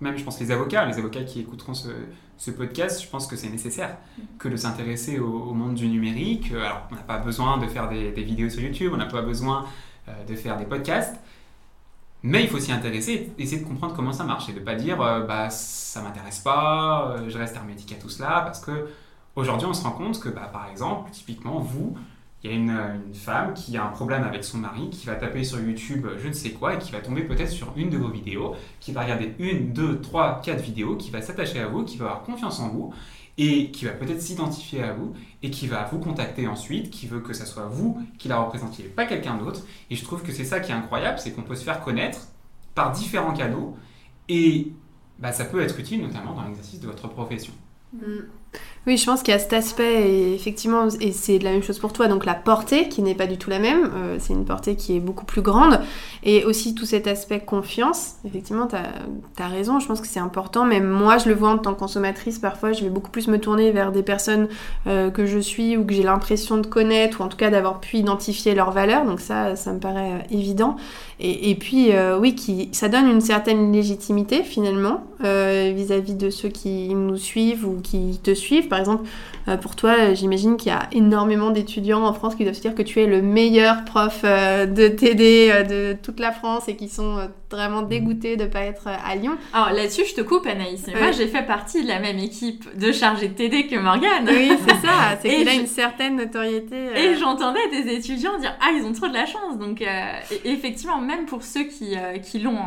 [0.00, 1.88] même je pense les avocats, les avocats qui écouteront ce,
[2.36, 3.96] ce podcast, je pense que c'est nécessaire
[4.38, 6.52] que de s'intéresser au, monde du numérique.
[6.52, 9.22] Alors, on n'a pas besoin de faire des, des, vidéos sur YouTube, on n'a pas
[9.22, 9.64] besoin
[10.28, 11.16] de faire des podcasts.
[12.22, 14.76] Mais il faut s'y intéresser, essayer de comprendre comment ça marche et de ne pas
[14.76, 18.88] dire euh, bah ça m'intéresse pas, euh, je reste hermétique à tout cela parce que
[19.34, 21.96] aujourd'hui on se rend compte que bah, par exemple typiquement vous
[22.44, 25.44] il y a une, femme qui a un problème avec son mari, qui va taper
[25.44, 28.08] sur YouTube je ne sais quoi et qui va tomber peut-être sur une de vos
[28.08, 31.98] vidéos, qui va regarder une, deux, trois, quatre vidéos, qui va s'attacher à vous, qui
[31.98, 32.92] va avoir confiance en vous
[33.38, 37.20] et qui va peut-être s'identifier à vous et qui va vous contacter ensuite, qui veut
[37.20, 39.62] que ce soit vous qui la représentiez, pas quelqu'un d'autre.
[39.90, 42.28] Et je trouve que c'est ça qui est incroyable, c'est qu'on peut se faire connaître
[42.74, 43.76] par différents canaux
[44.28, 44.72] et
[45.18, 47.52] bah, ça peut être utile notamment dans l'exercice de votre profession.
[47.94, 48.22] Mm.
[48.84, 51.78] Oui, je pense qu'il y a cet aspect, et effectivement, et c'est la même chose
[51.78, 54.44] pour toi, donc la portée qui n'est pas du tout la même, euh, c'est une
[54.44, 55.78] portée qui est beaucoup plus grande,
[56.24, 60.64] et aussi tout cet aspect confiance, effectivement, tu as, raison, je pense que c'est important,
[60.64, 63.38] même moi je le vois en tant que consommatrice, parfois je vais beaucoup plus me
[63.38, 64.48] tourner vers des personnes
[64.88, 67.78] euh, que je suis ou que j'ai l'impression de connaître, ou en tout cas d'avoir
[67.78, 70.74] pu identifier leurs valeurs, donc ça, ça me paraît euh, évident.
[71.24, 76.92] Et, puis, oui, qui, ça donne une certaine légitimité finalement vis-à-vis -vis de ceux qui
[76.96, 79.08] nous suivent ou qui te suivent par exemple,
[79.48, 82.74] euh, pour toi, j'imagine qu'il y a énormément d'étudiants en France qui doivent se dire
[82.74, 86.76] que tu es le meilleur prof euh, de TD euh, de toute la France et
[86.76, 89.36] qui sont vraiment dégoûtés de ne pas être à Lyon.
[89.52, 90.86] Alors là-dessus, je te coupe, Anaïs.
[90.88, 94.28] Moi, j'ai fait partie de la même équipe de chargés de TD que Morgane.
[94.28, 95.16] Oui, c'est ça.
[95.22, 96.76] C'est qu'il a une certaine notoriété.
[96.96, 99.58] Et j'entendais des étudiants dire Ah, ils ont trop de la chance.
[99.58, 99.84] Donc,
[100.44, 102.58] effectivement, même pour ceux qui, qui l'ont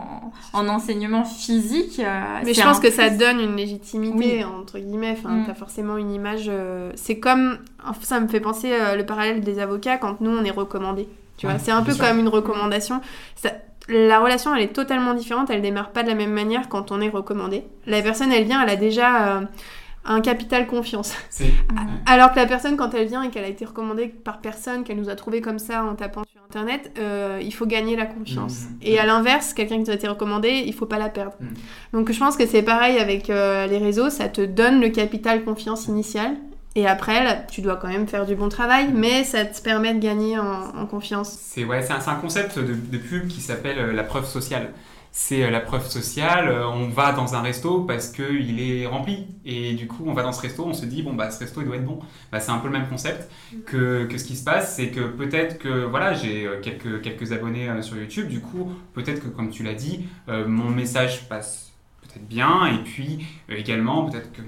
[0.54, 2.02] en, enseignement physique.
[2.44, 5.18] Mais je pense que ça donne une légitimité, entre guillemets.
[5.18, 5.44] Enfin, mm.
[5.48, 6.46] t'as forcément une image.
[6.48, 7.60] Euh, c'est comme.
[8.02, 11.08] Ça me fait penser euh, le parallèle des avocats quand nous on est recommandé.
[11.38, 13.02] Tu vois, c'est un peu comme une recommandation.
[13.88, 15.50] La relation, elle est totalement différente.
[15.50, 17.64] Elle démarre pas de la même manière quand on est recommandé.
[17.86, 19.38] La personne, elle vient, elle a déjà.
[19.38, 19.42] Euh,
[20.06, 21.14] un capital confiance.
[22.06, 24.98] Alors que la personne, quand elle vient et qu'elle a été recommandée par personne, qu'elle
[24.98, 28.66] nous a trouvé comme ça en tapant sur Internet, euh, il faut gagner la confiance.
[28.66, 29.00] Mmh, mmh, et mmh.
[29.00, 31.34] à l'inverse, quelqu'un qui nous a été recommandé, il faut pas la perdre.
[31.92, 35.44] Donc je pense que c'est pareil avec euh, les réseaux, ça te donne le capital
[35.44, 36.36] confiance initial.
[36.76, 40.00] Et après, tu dois quand même faire du bon travail, mais ça te permet de
[40.00, 41.38] gagner en, confiance.
[41.42, 44.72] C'est ouais, un, un, concept de, de pub qui s'appelle euh, la preuve sociale
[45.18, 46.50] c'est euh, la preuve sociale.
[46.50, 49.28] Euh, on va dans un resto parce qu'il est rempli.
[49.46, 51.62] Et du coup, on va dans ce resto, on se dit, bon, bah, ce resto,
[51.62, 52.00] il doit être bon.
[52.34, 53.32] Bah, c'est un peu le même concept
[53.66, 54.76] que, que ce qui se passe.
[54.76, 58.28] C'est que peut-être que, voilà, j'ai quelques, quelques abonnés sur YouTube.
[58.28, 62.66] Du coup, peut-être que, comme tu l'as dit, mon message passe peut-être bien.
[62.66, 64.42] Et puis, également, peut-être que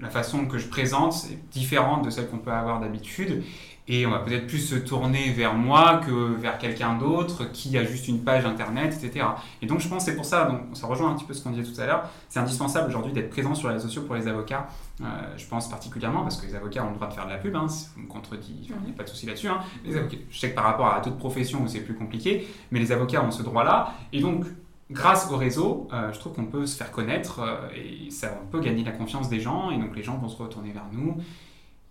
[0.00, 3.42] la façon que je présente est différente de celle qu'on peut avoir d'habitude
[3.88, 7.84] et on va peut-être plus se tourner vers moi que vers quelqu'un d'autre qui a
[7.84, 9.26] juste une page internet, etc.
[9.62, 11.42] Et donc je pense que c'est pour ça, donc ça rejoint un petit peu ce
[11.42, 14.16] qu'on disait tout à l'heure, c'est indispensable aujourd'hui d'être présent sur les réseaux sociaux pour
[14.16, 14.66] les avocats,
[15.00, 15.04] euh,
[15.36, 17.54] je pense particulièrement parce que les avocats ont le droit de faire de la pub,
[17.54, 19.48] hein, si vous me contredit, il n'y a pas de souci là-dessus.
[19.48, 19.60] Hein.
[19.84, 22.80] Les avocats, je sais que par rapport à d'autres professions où c'est plus compliqué, mais
[22.80, 24.46] les avocats ont ce droit-là, et donc
[24.90, 28.46] grâce au réseau, euh, je trouve qu'on peut se faire connaître euh, et ça, on
[28.46, 31.16] peut gagner la confiance des gens, et donc les gens vont se retourner vers nous.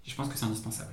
[0.06, 0.92] Je pense que c'est indispensable.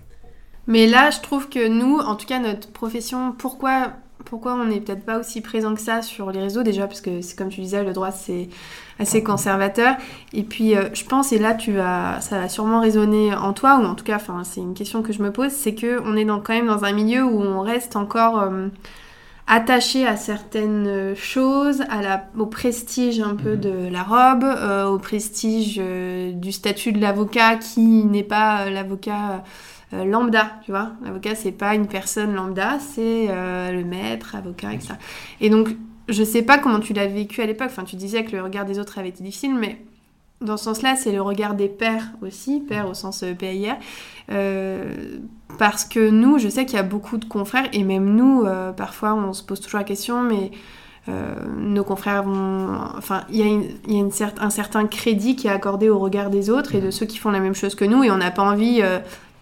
[0.67, 3.93] Mais là, je trouve que nous, en tout cas notre profession, pourquoi,
[4.25, 7.21] pourquoi on n'est peut-être pas aussi présent que ça sur les réseaux déjà Parce que
[7.21, 8.49] c'est comme tu disais, le droit c'est
[8.99, 9.97] assez conservateur.
[10.33, 13.79] Et puis euh, je pense, et là tu vas, ça va sûrement résonner en toi,
[13.79, 16.27] ou en tout cas, c'est une question que je me pose, c'est que on est
[16.27, 18.49] quand même dans un milieu où on reste encore
[19.47, 23.61] attaché à certaines choses, à la, au prestige un peu mhm.
[23.61, 29.43] de la robe, euh, au prestige du statut de l'avocat qui n'est pas l'avocat
[29.95, 30.93] euh, lambda, tu vois.
[31.05, 34.95] L'avocat, c'est pas une personne lambda, c'est euh, le maître, avocat, etc.
[35.41, 35.69] Et donc,
[36.09, 37.69] je sais pas comment tu l'as vécu à l'époque.
[37.71, 39.85] Enfin, tu disais que le regard des autres avait été difficile, mais
[40.43, 43.77] dans ce sens-là, c'est le regard des pères aussi, pères au sens euh, PIR.
[45.59, 49.15] parce que nous, je sais qu'il y a beaucoup de confrères, et même nous, parfois,
[49.15, 50.51] on se pose toujours la question, mais
[51.59, 52.79] nos confrères vont.
[52.97, 56.31] Enfin, il y a, y a une un certain crédit qui est accordé au regard
[56.31, 58.31] des autres et de ceux qui font la même chose que nous, et on n'a
[58.31, 58.83] pas envie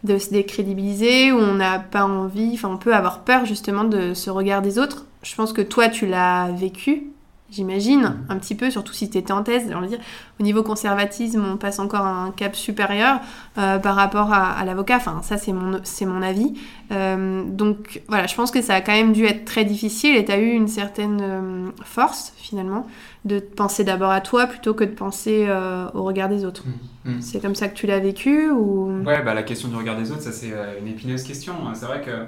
[0.04, 4.14] de se décrédibiliser, où on n'a pas envie, enfin on peut avoir peur justement de
[4.14, 5.06] ce regard des autres.
[5.22, 7.10] Je pense que toi tu l'as vécu,
[7.50, 9.66] j'imagine, un petit peu, surtout si tu étais en thèse.
[9.66, 9.98] dire,
[10.38, 13.20] au niveau conservatisme, on passe encore un cap supérieur
[13.58, 14.96] euh, par rapport à, l'avocat.
[14.96, 16.54] Enfin, ça, c'est mon, c'est mon avis.
[16.92, 20.24] Euh, donc, voilà, je pense que ça a quand même dû être très difficile et
[20.24, 22.86] tu as eu une certaine euh, force, finalement,
[23.24, 25.46] de penser d'abord à toi plutôt que de penser
[25.94, 26.64] au regard des autres.
[27.04, 27.20] Mmh, mmh.
[27.20, 29.02] C'est comme ça que tu l'as vécu ou...
[29.04, 31.54] Ouais, bah, la question du regard des autres, ça, c'est une épineuse question.
[31.74, 32.24] C'est vrai que,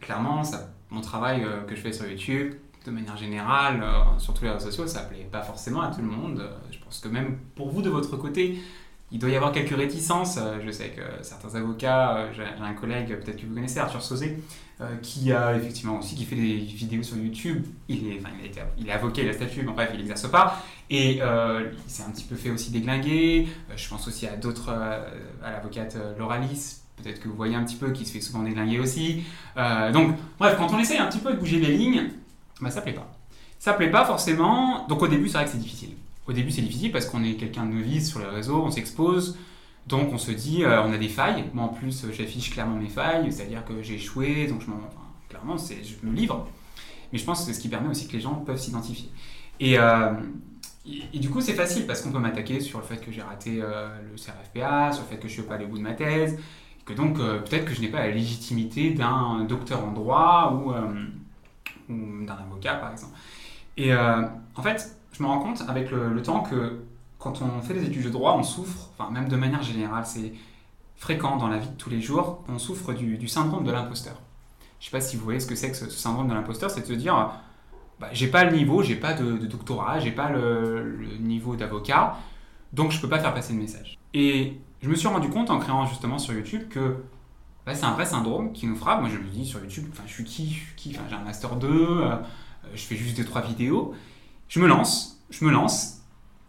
[0.00, 4.44] clairement, ça, mon travail que je fais sur YouTube, de manière générale, euh, sur tous
[4.44, 6.40] les réseaux sociaux, ça plaît pas forcément à tout le monde.
[6.40, 8.58] Euh, je pense que même pour vous, de votre côté,
[9.12, 10.38] il doit y avoir quelques réticences.
[10.38, 14.42] Euh, je sais que certains avocats, j'ai un collègue, peut-être que vous connaissez, Arthur Sauzé,
[15.02, 17.66] qui a effectivement aussi qui fait des vidéos sur YouTube.
[17.88, 20.62] Il est, avocat, il a statut, mais bref, il n'exerce pas.
[20.88, 23.46] Et il s'est un petit peu fait aussi déglinguer.
[23.76, 26.38] je pense aussi à d'autres, à l'avocate Laura
[27.02, 29.22] peut-être que vous voyez un petit peu, qui se fait souvent déglinguer aussi.
[29.56, 32.10] Euh, donc, bref, quand on essaye un petit peu de bouger les lignes,
[32.60, 33.10] bah, ça plaît pas.
[33.58, 34.86] Ça plaît pas forcément.
[34.88, 35.90] Donc, au début, c'est vrai que c'est difficile.
[36.26, 39.36] Au début, c'est difficile parce qu'on est quelqu'un de novice sur les réseaux, on s'expose.
[39.86, 41.44] Donc, on se dit, euh, on a des failles.
[41.52, 44.66] Moi, en plus, j'affiche clairement mes failles, c'est-à-dire que j'ai échoué, donc je
[45.28, 46.48] clairement, je me livre.
[47.12, 49.10] Mais je pense que c'est ce qui permet aussi que les gens peuvent s'identifier.
[49.58, 50.12] Et, euh,
[51.12, 54.16] du coup, c'est facile parce qu'on peut m'attaquer sur le fait que j'ai raté le
[54.16, 56.38] CRFPA, sur le fait que je ne suis pas allé au bout de ma thèse,
[56.86, 60.72] que donc peut-être que je n'ai pas la légitimité d'un docteur en droit ou,
[61.90, 63.12] ou d'un avocat, par exemple.
[63.76, 66.80] Et en fait, je me rends compte avec le, temps que
[67.18, 70.32] quand on fait des études de droit, on souffre, enfin même de manière générale, c'est
[70.96, 74.14] fréquent dans la vie de tous les jours, on souffre du, syndrome de l'imposteur.
[74.78, 76.70] Je ne sais pas si vous voyez ce que c'est que ce, syndrome de l'imposteur,
[76.70, 77.32] c'est de se dire,
[77.98, 82.16] bah, j'ai pas le niveau, j'ai pas de, doctorat, j'ai pas le, niveau d'avocat,
[82.72, 83.98] donc je peux pas faire passer le message.
[84.14, 86.96] Et je me suis rendu compte en créant justement sur YouTube que
[87.74, 89.00] c'est un vrai syndrome qui nous frappe.
[89.00, 91.24] Moi je me dis sur YouTube, je suis qui, je suis qui, enfin, j'ai un
[91.24, 92.16] master 2, euh,
[92.74, 93.94] je fais juste 2-3 vidéos,
[94.48, 96.02] je me lance, je me lance,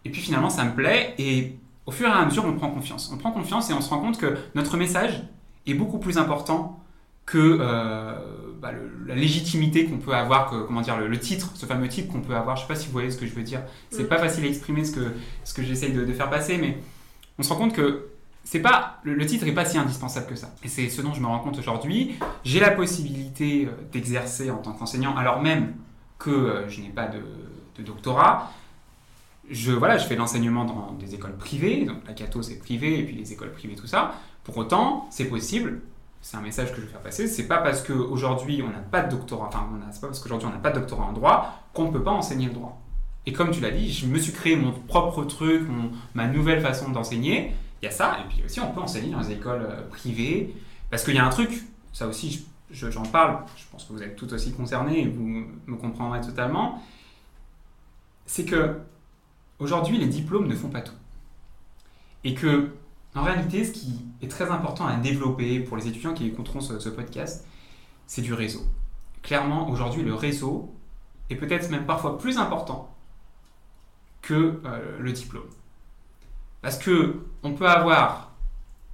[0.05, 3.11] et puis finalement ça me plaît, et au fur et à mesure on prend confiance.
[3.13, 5.23] On prend confiance et on se rend compte que notre message
[5.67, 6.81] est beaucoup plus important
[7.25, 8.13] que euh,
[8.61, 8.71] bah,
[9.07, 12.35] la légitimité qu'on peut avoir, que, comment dire, le, titre, ce fameux titre qu'on peut
[12.35, 12.57] avoir.
[12.57, 13.61] Je ne sais pas si vous voyez ce que je veux dire.
[13.89, 14.07] C'est mm.
[14.07, 16.77] pas facile à exprimer ce que, ce que j'essaye de, faire passer, mais
[17.39, 18.09] on se rend compte que
[18.43, 20.53] c'est pas le, titre n'est pas si indispensable que ça.
[20.63, 22.15] Et c'est ce dont je me rends compte aujourd'hui.
[22.43, 25.73] J'ai la possibilité euh, d'exercer en tant qu'enseignant, alors même
[26.17, 27.21] que euh, je n'ai pas de,
[27.77, 28.51] de doctorat.
[29.49, 33.03] Je, voilà, je fais l'enseignement dans des écoles privées, donc la Cato c'est privé, et
[33.03, 34.13] puis les écoles privées, tout ça.
[34.43, 35.81] Pour autant, c'est possible,
[36.21, 39.01] c'est un message que je veux faire passer, c'est pas parce qu'aujourd'hui on n'a pas
[39.01, 41.85] de doctorat, enfin, c'est pas parce qu'aujourd'hui on n'a pas de doctorat en droit qu'on
[41.85, 42.81] ne peut pas enseigner le droit.
[43.25, 45.67] Et comme tu l'as dit, je me suis créé mon propre truc,
[46.15, 47.53] ma nouvelle façon d'enseigner.
[47.81, 50.55] Il y a ça, et puis aussi on peut enseigner dans les écoles euh, privées,
[50.89, 51.63] parce qu'il y a un truc,
[51.93, 55.75] ça aussi j'en parle, je pense que vous êtes tout aussi concernés et vous me
[55.75, 56.81] comprendrez totalement
[58.31, 58.79] c'est que
[59.59, 60.95] aujourd'hui les diplômes ne font pas tout.
[62.23, 62.71] Et que
[63.13, 66.87] en réalité, ce qui est très important à développer pour les étudiants qui écouteront ce,
[66.87, 67.45] podcast,
[68.07, 68.61] c'est du réseau.
[69.21, 70.73] Clairement, aujourd'hui, le réseau
[71.29, 72.95] est peut-être même parfois plus important
[74.21, 75.49] que euh, le diplôme.
[76.61, 78.31] Parce que on peut avoir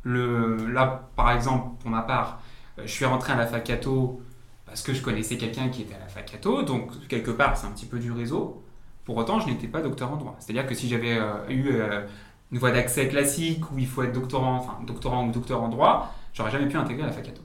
[0.03, 2.41] le là par exemple pour ma part,
[2.80, 4.21] euh, je suis rentré à la facato
[4.65, 7.71] parce que je connaissais quelqu'un qui était à la facato, donc quelque part c'est un
[7.71, 8.63] petit peu du réseau.
[9.06, 10.36] Pour autant, je n'étais pas docteur en droit.
[10.39, 12.06] C'est-à-dire que si j'avais euh, eu euh,
[12.51, 16.13] une voie d'accès classique où il faut être doctorant, enfin doctorant ou docteur en droit,
[16.34, 17.41] j'aurais jamais pu intégrer la facato.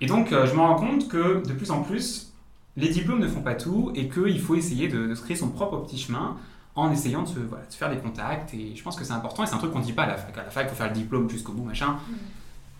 [0.00, 2.34] Et donc, je me rends compte que de plus en plus,
[2.76, 5.78] les diplômes ne font pas tout et qu'il faut essayer de, se créer son propre
[5.78, 6.36] petit chemin
[6.76, 8.54] en essayant de se, faire des contacts.
[8.54, 10.08] Et je pense que c'est important et c'est un truc qu'on ne dit pas à
[10.08, 10.36] la fac.
[10.38, 11.98] À la fac, il faut faire le diplôme jusqu'au bout, machin.
[12.08, 12.14] Mm.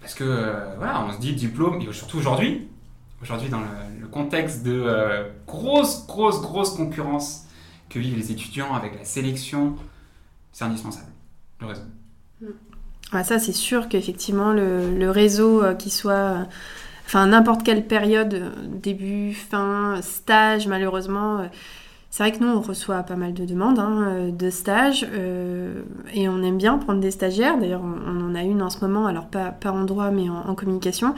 [0.01, 2.69] Parce que, voilà, on se dit diplôme, et surtout aujourd'hui,
[3.23, 3.67] aujourd'hui dans le,
[4.01, 4.87] le, contexte de
[5.49, 7.47] grosse, grosse, grosse concurrence
[7.89, 9.75] que vivent les étudiants avec la sélection,
[10.53, 11.11] c'est indispensable,
[11.61, 11.83] le réseau.
[13.13, 16.13] Ah, ça, c'est sûr qu'effectivement, le, le, réseau, euh, qui soit.
[16.13, 16.45] Euh,
[17.05, 21.49] enfin, n'importe quelle période, euh, début, fin, stage, malheureusement
[22.17, 25.83] c'est vrai que nous, on reçoit pas mal de demandes hein, euh, de stages euh,
[26.15, 27.59] et on aime bien prendre des stagiaires.
[27.59, 31.15] D'ailleurs, on, en a une en ce moment, alors pas, en droit, mais en, communication.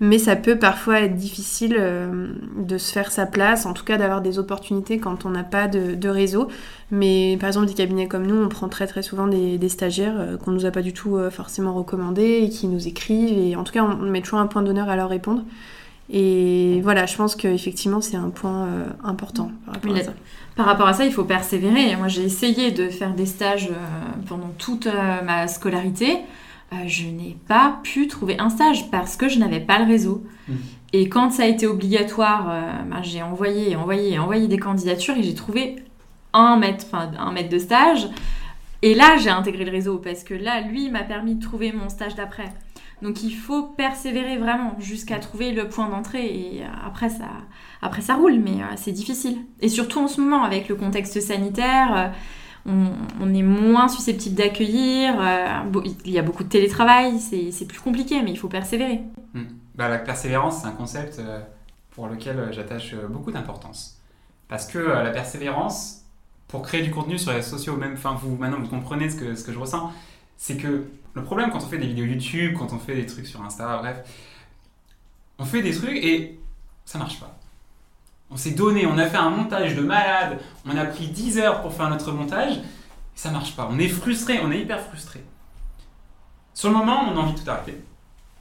[0.00, 3.96] Mais ça peut parfois être difficile euh, de se faire sa place, en tout cas
[3.96, 6.48] d'avoir des opportunités quand on n'a pas de, réseau.
[6.90, 10.50] Mais par exemple, des cabinets comme nous, on prend très très souvent des, stagiaires qu'on
[10.50, 13.38] nous a pas du tout forcément recommandés et qui nous écrivent.
[13.38, 15.44] Et en tout cas, on met toujours un point d'honneur à leur répondre.
[16.12, 18.68] Et voilà, je pense qu'effectivement, c'est un point
[19.02, 20.12] important par rapport à ça
[20.54, 21.96] par rapport à ça, il faut persévérer.
[21.96, 23.76] Moi, j'ai essayé de faire des stages euh,
[24.26, 26.18] pendant toute euh, ma scolarité.
[26.72, 30.24] Euh, je n'ai pas pu trouver un stage parce que je n'avais pas le réseau.
[30.48, 30.54] Mmh.
[30.94, 32.54] Et quand ça a été obligatoire,
[32.86, 35.76] ben, j'ai envoyé, envoyé, envoyé des candidatures et j'ai trouvé
[36.34, 38.08] un maître, un maître de stage.
[38.82, 41.88] Et là, j'ai intégré le réseau parce que là, lui, m'a permis de trouver mon
[41.88, 42.52] stage d'après.
[43.02, 47.26] Donc il faut persévérer vraiment jusqu'à trouver le point d'entrée et après ça,
[47.82, 49.38] après ça roule, mais euh, c'est difficile.
[49.60, 52.12] Et surtout en ce moment avec le contexte sanitaire,
[52.66, 52.86] euh,
[53.20, 58.22] on, est moins susceptible d'accueillir, euh, il y a beaucoup de télétravail, c'est plus compliqué,
[58.22, 59.00] mais il faut persévérer.
[59.34, 59.46] Hmm.
[59.74, 61.20] Bah, la persévérance, c'est un concept
[61.90, 63.98] pour lequel j'attache beaucoup d'importance.
[64.46, 66.04] Parce que la persévérance,
[66.46, 69.16] pour créer du contenu sur les réseaux sociaux, même, enfin vous maintenant vous comprenez ce
[69.16, 69.90] que, ce que je ressens,
[70.36, 70.84] c'est que
[71.14, 73.78] le problème quand on fait des vidéos YouTube, quand on fait des trucs sur Insta,
[73.78, 74.02] bref,
[75.38, 76.40] on fait des trucs et
[76.84, 77.38] ça marche pas.
[78.30, 81.60] On s'est donné, on a fait un montage de malade, on a pris 10 heures
[81.60, 82.60] pour faire notre montage,
[83.14, 83.68] ça marche pas.
[83.70, 85.22] On est frustré, on est hyper frustré.
[86.54, 87.82] Sur le moment, on a envie de tout arrêter.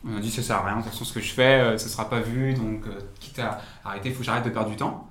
[0.06, 1.90] On a dit ça sert à rien, de toute façon ce que je fais, ce
[1.90, 2.86] sera pas vu, donc
[3.20, 5.10] quitte à arrêter, il faut que j'arrête de perdre du temps.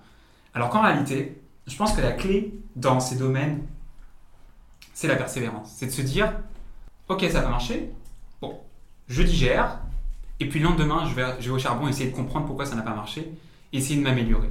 [0.54, 3.66] Alors qu'en réalité, je pense que la clé dans ces domaines,
[4.94, 5.72] c'est la persévérance.
[5.76, 6.32] C'est de se dire,
[7.10, 7.92] ok, ça va marcher,
[8.40, 8.60] bon,
[9.08, 9.80] je digère,
[10.38, 12.94] et puis le lendemain, je vais, au charbon essayer de comprendre pourquoi ça n'a pas
[12.94, 13.32] marché,
[13.72, 14.50] et essayer de m'améliorer.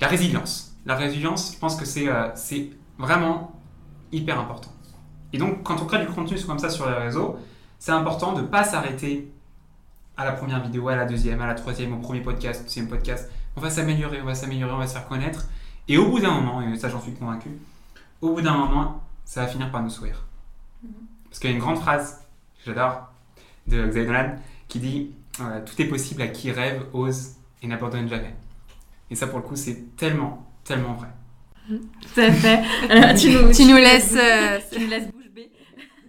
[0.00, 0.76] La résilience.
[0.86, 2.28] La résilience, je pense que c'est euh,
[2.98, 3.60] vraiment
[4.12, 4.70] hyper important.
[5.32, 7.36] Et donc, quand on crée du contenu comme ça sur les réseaux,
[7.80, 9.32] c'est important de ne pas s'arrêter
[10.16, 12.88] à la première vidéo, à la deuxième, à la troisième, au premier podcast, au deuxième
[12.88, 13.28] podcast.
[13.56, 15.48] On va s'améliorer, on va s'améliorer, on va se faire connaître.
[15.88, 17.50] Et au bout d'un moment, et ça j'en suis convaincu,
[18.22, 20.24] au bout d'un moment, ça va finir par nous sourire.
[20.84, 21.15] Mhm.
[21.36, 22.24] Parce qu'il y a une grande phrase
[22.64, 23.12] j'adore
[23.66, 24.36] de Xavier Dolan
[24.68, 25.10] qui dit
[25.42, 28.34] euh, Tout est possible à qui rêve, ose et n'abandonne jamais.
[29.10, 31.08] Et ça, pour le coup, c'est tellement, tellement vrai.
[31.68, 32.62] Tout à fait.
[33.16, 33.28] tu,
[33.66, 35.52] nous, laisses, euh, tu nous laisses bouche bée.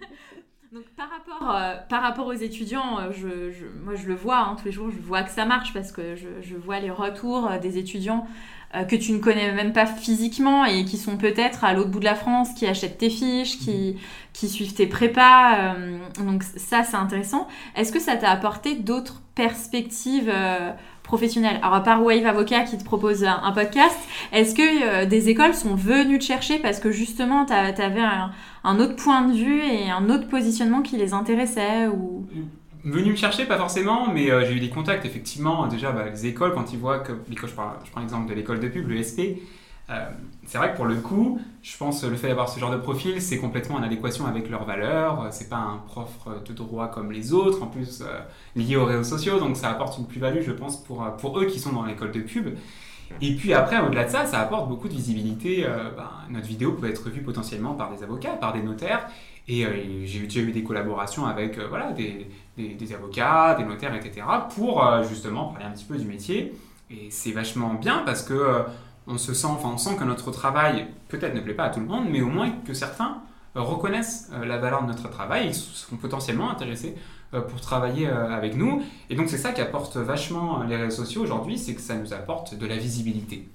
[0.72, 4.56] Donc, par rapport, euh, par rapport aux étudiants, je, je, moi je le vois hein,
[4.58, 7.78] tous les jours, je vois que ça marche parce que je, vois les retours des
[7.78, 8.57] étudiants euh,
[8.90, 12.06] que tu ne connais même pas physiquement et qui sont peut-être à l'autre bout de
[12.06, 13.98] la France, qui achètent tes fiches, qui,
[14.34, 15.58] qui suivent tes prépas.
[15.58, 17.48] Euh, donc ça, c'est intéressant.
[17.76, 20.72] Est-ce que ça t'a apporté d'autres perspectives euh,
[21.04, 21.60] professionnelles?
[21.62, 23.98] Alors à part Wave Avocat qui te propose un, podcast,
[24.34, 28.32] est-ce que des écoles sont venues te chercher parce que justement, tu avais un,
[28.64, 32.28] un, autre point de vue et un autre positionnement qui les intéressait ou...
[32.88, 35.68] Venu me chercher, pas forcément, mais euh, j'ai eu des contacts, effectivement.
[35.68, 37.12] Déjà, bah, les écoles, quand ils voient que.
[37.30, 39.44] Je prends, l'exemple de l'école de pub, le SP.
[39.90, 40.10] Euh,
[40.46, 43.22] c'est vrai que pour le coup, je pense le fait d'avoir ce genre de profil,
[43.22, 45.28] c'est complètement en adéquation avec leurs valeurs.
[45.32, 46.10] C'est pas un prof
[46.46, 48.20] de droit comme les autres, en plus euh,
[48.56, 51.60] lié aux réseaux sociaux, donc ça apporte une plus-value, je pense, pour, pour eux qui
[51.60, 52.56] sont dans l'école de pub.
[53.22, 55.66] Et puis après, au-delà de ça, ça apporte beaucoup de visibilité.
[55.96, 59.08] Ben, notre vidéo peut être vue potentiellement par des avocats, par des notaires.
[59.50, 59.66] Et
[60.06, 65.04] j'ai déjà eu des collaborations avec voilà, des, des, avocats, des notaires, etc., pour euh,
[65.04, 66.54] justement parler un petit peu du métier.
[66.90, 68.64] Et c'est vachement bien parce que euh,
[69.08, 71.80] on se sent, enfin, on sent que notre travail peut-être ne plaît pas à tout
[71.80, 73.22] le monde, mais au moins que certains
[73.56, 76.96] euh, reconnaissent la valeur de notre travail et sont potentiellement intéressés
[77.50, 78.82] pour travailler avec nous.
[79.10, 82.14] Et donc c'est ça qui apporte vachement les réseaux sociaux aujourd'hui, c'est que ça nous
[82.14, 83.50] apporte de la visibilité.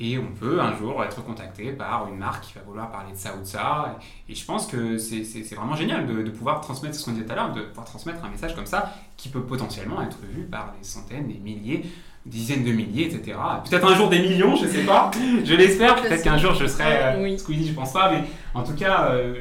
[0.00, 3.16] Et on peut un jour être contacté par une marque qui va vouloir parler de
[3.16, 3.98] ça ou de ça.
[4.28, 7.32] Et, je pense que c'est vraiment génial de, de, pouvoir transmettre ce qu'on disait tout
[7.32, 10.74] à l'heure, de pouvoir transmettre un message comme ça qui peut potentiellement être vu par
[10.78, 11.84] des centaines, des milliers
[12.28, 13.36] dizaines de milliers, etc.
[13.68, 15.10] Peut-être un jour des millions, je sais pas.
[15.44, 15.96] Je l'espère.
[15.96, 18.10] Peut-être qu'un jour je serai euh, Squeezie, je pense pas.
[18.10, 19.34] Mais en tout cas, euh,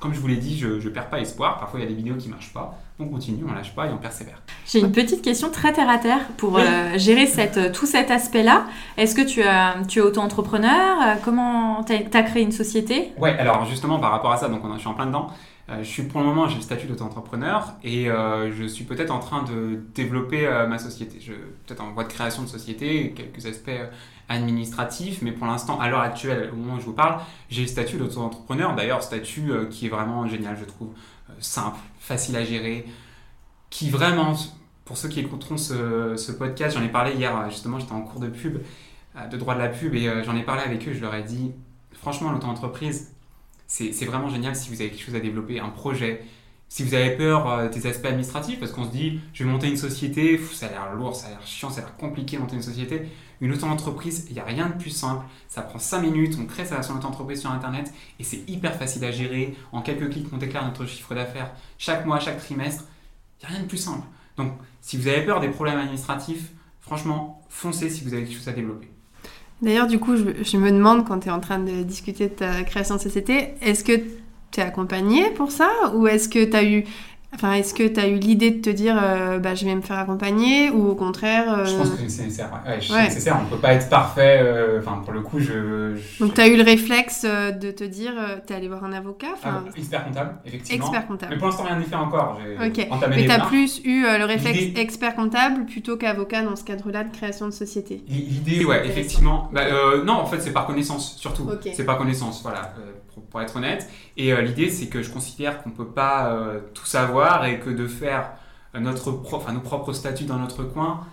[0.00, 1.58] comme je vous l'ai dit, je, je perds pas espoir.
[1.58, 2.78] Parfois, il y a des vidéos qui marchent pas.
[3.02, 4.40] On continue, on lâche pas et on persévère.
[4.66, 6.62] J'ai une petite question très terre à terre pour euh,
[6.96, 8.66] gérer cette, tout cet aspect-là.
[8.96, 9.42] Est-ce que tu,
[9.88, 11.16] tu es auto-entrepreneur?
[11.24, 13.12] Comment tu as, créé une société?
[13.18, 15.28] Ouais, alors justement par rapport à ça, donc on, je suis en plein dedans.
[15.68, 19.12] Euh, je suis pour le moment, j'ai le statut d'auto-entrepreneur et euh, je suis peut-être
[19.12, 21.20] en train de développer euh, ma société.
[21.20, 23.70] Je peut-être en voie de création de société, quelques aspects
[24.28, 27.68] administratifs, mais pour l'instant, à l'heure actuelle, au moment où je vous parle, j'ai le
[27.68, 28.74] statut d'auto-entrepreneur.
[28.74, 30.88] D'ailleurs, statut qui est vraiment génial, je trouve,
[31.38, 32.86] simple, facile à gérer,
[33.68, 34.34] qui vraiment,
[34.84, 38.20] pour ceux qui écouteront ce, ce podcast, j'en ai parlé hier, justement, j'étais en cours
[38.20, 38.62] de pub,
[39.30, 41.52] de droit de la pub, et j'en ai parlé avec eux, je leur ai dit,
[41.92, 43.11] franchement, l'auto-entreprise,
[43.72, 46.22] c'est vraiment génial si vous avez quelque chose à développer, un projet.
[46.68, 49.68] Si vous avez peur euh, des aspects administratifs, parce qu'on se dit, je vais monter
[49.68, 52.42] une société, ça a l'air lourd, ça a l'air chiant, ça a l'air compliqué de
[52.42, 53.08] monter une société.
[53.40, 55.24] Une auto-entreprise, il n'y a rien de plus simple.
[55.48, 59.10] Ça prend 5 minutes, on crée son auto-entreprise sur Internet et c'est hyper facile à
[59.10, 59.56] gérer.
[59.72, 62.84] En quelques clics, on déclare notre chiffre d'affaires chaque mois, chaque trimestre.
[63.40, 64.06] Il n'y a rien de plus simple.
[64.36, 68.48] Donc, si vous avez peur des problèmes administratifs, franchement, foncez si vous avez quelque chose
[68.48, 68.91] à développer.
[69.62, 72.64] D'ailleurs, du coup, je, me demande, quand tu es en train de discuter de ta
[72.64, 73.92] création de société, est-ce que
[74.50, 76.84] tu es accompagné pour ça Ou est-ce que tu as eu
[77.34, 79.80] Enfin, est-ce que tu as eu l'idée de te dire, euh, bah, je vais me
[79.80, 82.50] faire accompagner ou au contraire euh, Je pense que c'est nécessaire.
[82.66, 83.04] Ouais, ouais.
[83.04, 83.38] nécessaire.
[83.40, 84.40] On ne peut pas être parfait.
[84.42, 85.96] Euh, enfin, pour le coup, je.
[86.20, 88.12] Donc, tu as eu le réflexe de te dire,
[88.46, 90.84] tu es allé voir un avocat ah, Expert comptable, effectivement.
[90.84, 91.32] Expert comptable.
[91.32, 92.38] Mais pour l'instant, rien n'est fait encore.
[92.64, 92.86] Ok.
[93.08, 97.16] Mais tu as plus eu le réflexe expert comptable plutôt qu'avocat dans ce cadre-là de
[97.16, 99.48] création de société L'idée, ouais, effectivement.
[99.52, 99.62] Bah,
[100.04, 101.48] non, en fait, c'est par connaissance, surtout.
[101.72, 102.74] C'est par connaissance, voilà
[103.30, 103.88] pour, être honnête.
[104.16, 107.60] Et euh, l'idée, c'est que je considère qu'on ne peut pas euh, tout savoir et
[107.60, 108.32] que de faire
[108.74, 109.10] notre
[109.52, 111.06] nos propres statuts dans notre coin,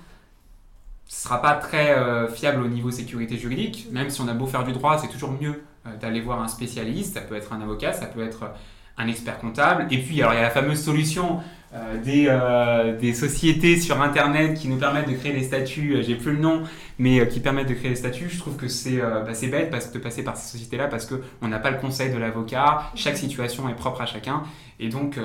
[1.08, 3.88] ce sera pas très euh, fiable au niveau sécurité juridique.
[3.92, 5.64] Même si on a beau faire du droit, c'est toujours mieux
[6.00, 7.16] d'aller voir un spécialiste.
[7.16, 8.52] Ça peut être un avocat, ça peut être
[9.00, 9.88] un expert comptable.
[9.90, 11.40] Et puis, alors, il y a la fameuse solution
[11.74, 16.02] euh, des, euh, des, sociétés sur Internet qui nous permettent de créer des statuts, euh,
[16.02, 16.64] j'ai plus le nom,
[16.98, 20.00] mais qui permettent de créer des statuts, je trouve que c'est bah, bête parce, de
[20.00, 23.76] passer par ces sociétés-là parce qu'on n'a pas le conseil de l'avocat, chaque situation est
[23.76, 24.42] propre à chacun,
[24.80, 25.20] et donc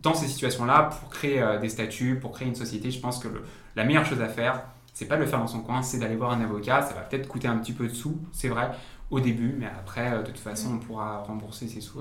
[0.00, 3.28] dans ces situations-là, pour créer des statuts, pour créer une société, je pense que
[3.76, 6.16] la meilleure chose à faire, c'est pas de le faire dans son coin, c'est d'aller
[6.16, 6.82] voir un avocat.
[6.82, 8.70] Ça va peut-être coûter un petit peu de sous, c'est vrai,
[9.10, 12.00] au début, mais après, de toute façon, on pourra rembourser ses sous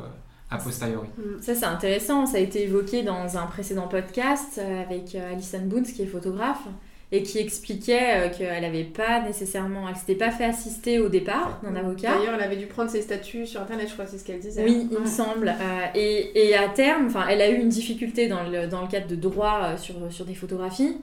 [0.50, 1.08] a posteriori.
[1.18, 1.42] Mm.
[1.42, 2.26] Ça, c'est intéressant.
[2.26, 6.08] Ça a été évoqué dans un précédent podcast euh, avec euh, Alison Boons, qui est
[6.08, 6.64] photographe,
[7.12, 11.60] et qui expliquait euh, qu'elle n'avait pas nécessairement, elle s'était pas fait assister au départ
[11.64, 12.16] d'un avocat.
[12.18, 14.64] D'ailleurs, elle avait dû prendre ses statuts sur Internet, je crois, c'est ce qu'elle disait.
[14.64, 15.54] Oui, il me semble.
[15.96, 19.08] et, et, à terme, enfin, elle a eu une difficulté dans le, dans le cadre
[19.08, 20.98] de droit sur, sur des photographies.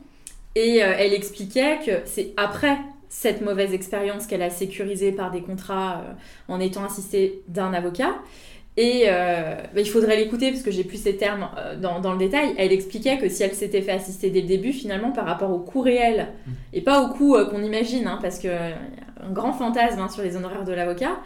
[0.56, 2.78] Et elle expliquait que c'est après
[3.08, 6.04] cette mauvaise expérience qu'elle a sécurisée par des contrats
[6.46, 8.14] en étant assistée d'un avocat
[8.76, 12.12] et euh, bah, il faudrait l'écouter parce que j'ai plus ces termes euh, dans, dans,
[12.12, 12.54] le détail.
[12.58, 15.60] Elle expliquait que si elle s'était fait assister dès le début, finalement, par rapport au
[15.60, 16.50] coût réel, mm.
[16.72, 20.22] et pas au coût euh, qu'on imagine, hein, parce que un grand fantasme hein, sur
[20.22, 21.20] les honoraires de l'avocat,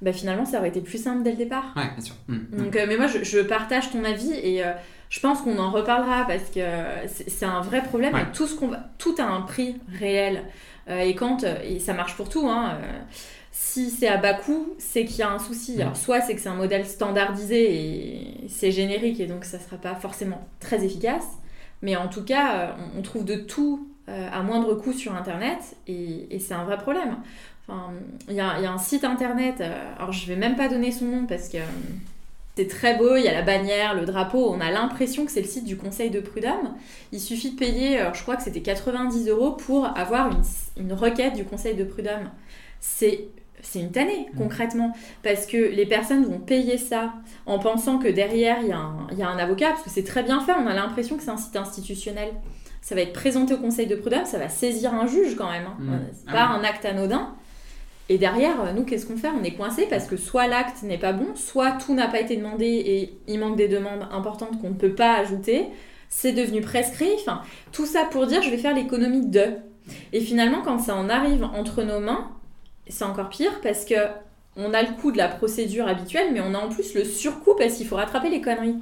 [0.00, 1.74] bah, finalement, ça aurait été plus simple dès le départ.
[1.76, 2.14] Ouais, bien sûr.
[2.28, 2.56] Mm.
[2.56, 4.62] Donc, mais moi, je, je, partage ton avis et
[5.10, 6.60] je pense qu'on en reparlera parce que
[7.06, 8.16] c'est un vrai problème.
[8.16, 10.42] Et tout, ce qu'on tout a un prix réel.
[10.88, 12.78] et quand, et ça marche pour tout, hein,
[13.56, 15.80] si c'est à bas coût, c'est qu'il y a un souci.
[15.80, 19.62] Alors, soit c'est que c'est un modèle standardisé et c'est générique et donc ça ne
[19.62, 21.24] sera pas forcément très efficace.
[21.80, 25.76] Mais en tout cas, euh, on trouve de tout euh, à moindre coût sur Internet
[25.86, 27.18] et, c'est un vrai problème.
[27.68, 27.92] Enfin,
[28.28, 31.24] il y, a, un site Internet, euh, alors je vais même pas donner son nom
[31.24, 31.58] parce que
[32.56, 35.42] c'est très beau, il y a la bannière, le drapeau, on a l'impression que c'est
[35.42, 36.74] le site du Conseil de Prud'homme.
[37.12, 40.42] Il suffit de payer, je crois que c'était 90 euros pour avoir une,
[40.76, 42.30] une requête du Conseil de Prud'homme.
[42.80, 43.28] C'est
[43.66, 44.38] c'est une tannée mm.
[44.38, 44.92] concrètement.
[45.22, 47.14] Parce que les personnes vont payer ça
[47.46, 48.72] en pensant que derrière il y,
[49.22, 51.36] a un avocat parce que c'est très bien fait on a l'impression que c'est un
[51.36, 52.28] site institutionnel.
[52.80, 55.66] Ça va être présenté au conseil de prud'homme ça va saisir un juge quand même
[55.66, 55.76] hein.
[55.78, 56.00] mm.
[56.12, 57.34] c'est ah pas un acte anodin.
[58.10, 59.30] Et derrière nous qu'est-ce qu'on fait?
[59.30, 62.36] On est coincé parce que soit l'acte n'est pas bon soit tout n'a pas été
[62.36, 65.66] demandé et il manque des demandes importantes qu'on ne peut pas ajouter.
[66.10, 67.10] C'est devenu prescrit.
[67.18, 67.42] Enfin
[67.72, 69.56] tout ça pour dire je vais faire l'économie de.
[70.12, 72.30] Et finalement quand ça en arrive entre nos mains
[72.88, 73.94] c'est encore pire parce que
[74.56, 77.54] on a le coût de la procédure habituelle, mais on a en plus le surcoût
[77.58, 78.76] parce qu'il faut rattraper les conneries.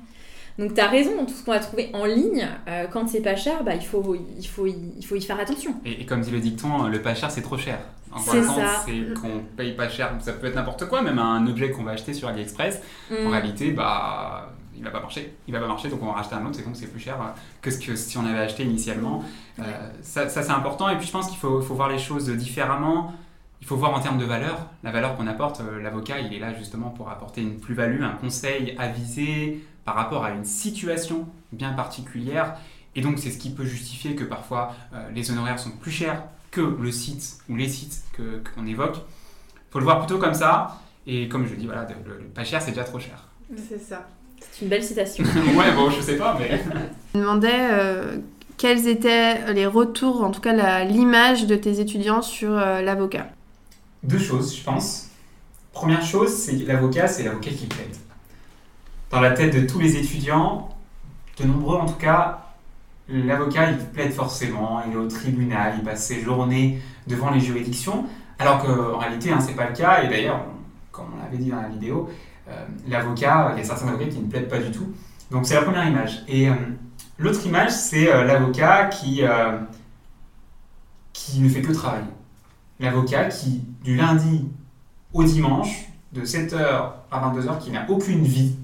[0.58, 3.36] Donc tu as raison, tout ce qu'on va trouver en ligne, euh, quand c'est pas
[3.36, 5.74] cher, bah, il, faut, il, faut, il faut y faire attention.
[5.86, 7.78] Et, comme dit le dicton, le pas cher c'est trop cher.
[8.18, 8.84] C'est ça.
[8.84, 11.92] C'est qu'on paye pas cher, ça peut être n'importe quoi, même un objet qu'on va
[11.92, 12.82] acheter sur AliExpress.
[13.10, 13.26] En mm.
[13.28, 15.32] réalité, bah, il va pas marcher.
[15.48, 17.14] Il va pas marcher, donc on va racheter un autre, c'est donc c'est plus cher
[17.14, 17.28] euh,
[17.62, 19.24] que ce que si on avait acheté initialement.
[19.58, 19.62] Euh,
[20.02, 23.14] ça, ça c'est important, et puis je pense qu'il faut, faut voir les choses différemment
[23.62, 26.40] il faut voir en termes de valeur, la valeur qu'on apporte, euh, l'avocat, il est
[26.40, 31.72] là justement pour apporter une plus-value, un conseil avisé par rapport à une situation bien
[31.72, 32.56] particulière.
[32.96, 36.24] Et donc c'est ce qui peut justifier que parfois euh, les honoraires sont plus chers
[36.50, 38.96] que le site ou les sites qu'on évoque.
[38.96, 40.80] Il faut le voir plutôt comme ça.
[41.06, 43.28] Et comme je dis, voilà, le, pas cher, c'est déjà trop cher.
[43.68, 44.08] C'est ça.
[44.40, 45.24] C'est une belle citation.
[45.56, 46.60] ouais, bon, je sais pas, mais...
[47.14, 48.18] Je me demandais euh,
[48.58, 53.28] quels étaient les retours, en tout cas l'image de tes étudiants sur l'avocat?
[54.02, 55.08] Deux choses, je pense.
[55.72, 57.96] Première chose, c'est l'avocat, c'est l'avocat qui plaide.
[59.10, 60.68] Dans la tête de tous les étudiants,
[61.38, 62.54] de nombreux en tout cas,
[63.08, 68.06] l'avocat, il plaide forcément, il est au tribunal, il passe ses journées devant les juridictions,
[68.38, 70.44] alors qu'en réalité, hein, ce n'est pas le cas, et d'ailleurs,
[70.90, 72.10] comme on l'avait dit dans la vidéo,
[72.48, 74.92] euh, l'avocat, il y a certains avocats qui ne plaident pas du tout.
[75.30, 76.22] Donc c'est la première image.
[76.28, 76.54] Et euh,
[77.18, 79.22] l'autre image, c'est euh, l'avocat qui,
[81.12, 82.04] qui ne fait que travailler
[82.82, 84.48] l'avocat qui, du lundi
[85.12, 88.56] au dimanche, de 7h à 22h, qui n'a aucune vie,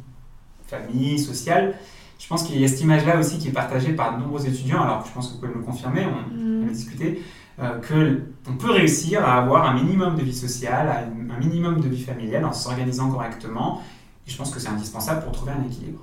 [0.66, 1.74] famille, sociale,
[2.18, 4.82] je pense qu'il y a cette image-là aussi qui est partagée par de nombreux étudiants,
[4.82, 6.68] alors je pense que vous pouvez me le confirmer, on, mm.
[6.68, 7.22] a discuté,
[7.60, 12.02] euh, qu'on peut réussir à avoir un minimum de vie sociale, un minimum de vie
[12.02, 13.82] familiale en s'organisant correctement.
[14.26, 16.00] Et je pense que c'est indispensable pour trouver un équilibre.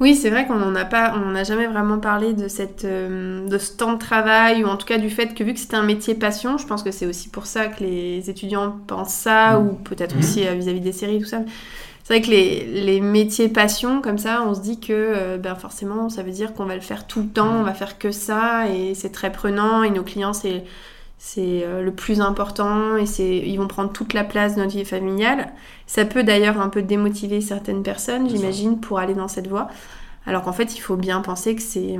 [0.00, 3.48] Oui, c'est vrai qu'on n'en a pas, on n'a jamais vraiment parlé de cette, euh,
[3.48, 5.76] de ce temps de travail ou en tout cas du fait que vu que c'était
[5.76, 9.58] un métier passion, je pense que c'est aussi pour ça que les étudiants pensent ça
[9.58, 9.66] mm.
[9.66, 10.18] ou peut-être mm.
[10.18, 11.40] aussi euh, vis-à-vis des séries tout ça.
[12.02, 15.54] C'est vrai que les, les, métiers passion comme ça, on se dit que euh, ben
[15.54, 17.60] forcément ça veut dire qu'on va le faire tout le temps, mm.
[17.60, 20.64] on va faire que ça et c'est très prenant et nos clients c'est
[21.18, 24.84] c'est le plus important et c'est ils vont prendre toute la place dans notre vie
[24.84, 25.52] familiale.
[25.86, 29.68] Ça peut d'ailleurs un peu démotiver certaines personnes, j'imagine, pour aller dans cette voie.
[30.26, 31.98] Alors qu'en fait, il faut bien penser que c'est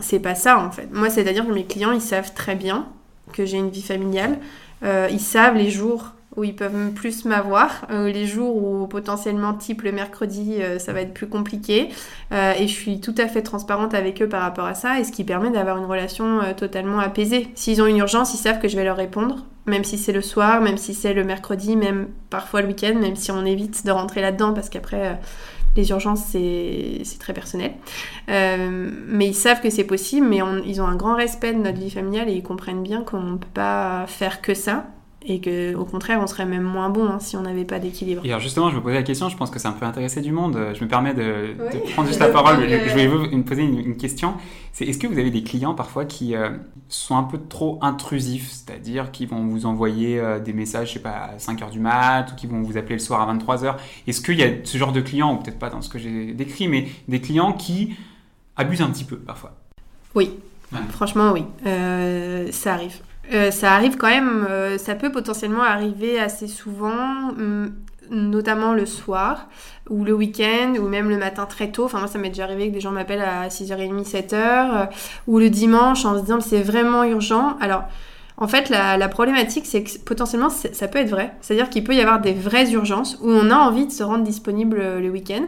[0.00, 0.88] c'est pas ça en fait.
[0.92, 2.86] Moi, c'est-à-dire que mes clients, ils savent très bien
[3.32, 4.38] que j'ai une vie familiale.
[4.82, 9.54] Euh, ils savent les jours où ils peuvent plus m'avoir, euh, les jours où potentiellement
[9.54, 11.88] type le mercredi euh, ça va être plus compliqué
[12.32, 15.12] et je suis tout à fait transparente avec eux par rapport à ça et ce
[15.12, 17.48] qui permet d'avoir une relation totalement apaisée.
[17.54, 20.22] S'ils ont une urgence, ils savent que je vais leur répondre même si c'est le
[20.22, 23.90] soir, même si c'est le mercredi, même parfois le week-end, même si on évite de
[23.90, 25.14] rentrer là-dedans parce qu'après, euh,
[25.76, 27.72] Les urgences, c'est très personnel.
[28.30, 31.78] Euh, mais ils savent que c'est possible, mais ils ont un grand respect de notre
[31.78, 34.86] vie familiale et ils comprennent bien qu'on ne peut pas faire que ça
[35.28, 38.22] et que au contraire on serait même moins bon hein, si on n'avait pas d'équilibre.
[38.24, 40.32] Et alors justement, je me posais la question, je pense que ça peut intéresser du
[40.32, 40.56] monde.
[40.74, 41.54] Je me permets de,
[41.92, 42.60] prendre juste la parole.
[42.60, 44.34] Je, vais vous poser une, question.
[44.72, 46.50] C'est est-ce que vous avez des clients parfois qui euh,
[46.88, 51.00] sont un peu trop intrusifs, c'est-à-dire qui vont vous envoyer euh, des messages, je sais
[51.00, 53.64] pas, à 5 h du mat ou qui vont vous appeler le soir à 23
[53.64, 53.74] h
[54.06, 56.32] Est-ce qu'il y a ce genre de clients, ou peut-être pas dans ce que j'ai
[56.32, 57.96] décrit, mais des clients qui
[58.56, 59.54] abusent un petit peu parfois?
[60.14, 60.30] Oui,
[60.90, 63.00] franchement oui, euh, ça arrive.
[63.32, 67.72] Euh, ça arrive quand même, euh, ça peut potentiellement arriver assez souvent, hum,
[68.10, 69.48] notamment le soir
[69.90, 71.84] ou le week-end ou même le matin très tôt.
[71.84, 74.86] Enfin, moi, ça m'est déjà arrivé que des gens m'appellent à 6h30, 7h euh,
[75.26, 77.56] ou le dimanche en se disant c'est vraiment urgent.
[77.60, 77.84] Alors,
[78.38, 81.34] en fait, la, problématique, c'est que potentiellement, ça peut être vrai.
[81.40, 84.24] C'est-à-dire qu'il peut y avoir des vraies urgences où on a envie de se rendre
[84.24, 85.46] disponible le week-end.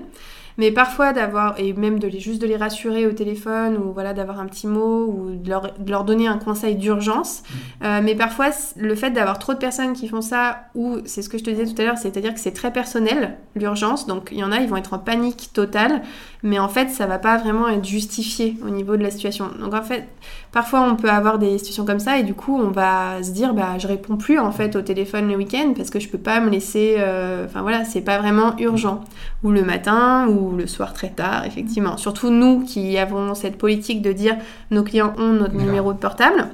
[0.58, 4.12] Mais parfois d'avoir, et même de les, juste de les rassurer au téléphone, ou voilà,
[4.12, 7.42] d'avoir un petit mot, ou de leur, de leur donner un conseil d'urgence.
[7.42, 7.84] Mmh.
[7.84, 11.28] Euh, mais parfois, le fait d'avoir trop de personnes qui font ça, ou c'est ce
[11.28, 14.06] que je te disais tout à l'heure, c'est-à-dire que c'est très personnel, l'urgence.
[14.06, 16.02] Donc il y en a, ils vont être en panique totale,
[16.42, 19.50] mais en fait, ça va pas vraiment être justifié au niveau de la situation.
[19.60, 20.08] Donc en fait,
[20.52, 23.54] parfois on peut avoir des situations comme ça, et du coup, on va se dire,
[23.54, 26.40] bah, je réponds plus en fait au téléphone le week-end parce que je peux pas
[26.40, 26.96] me laisser.
[26.98, 29.04] Euh, enfin voilà, c'est pas vraiment urgent.
[29.42, 31.96] Ou le matin, ou le soir très tard, effectivement.
[31.96, 34.36] Surtout nous qui avons cette politique de dire
[34.70, 36.48] nos clients ont notre numéro de portable.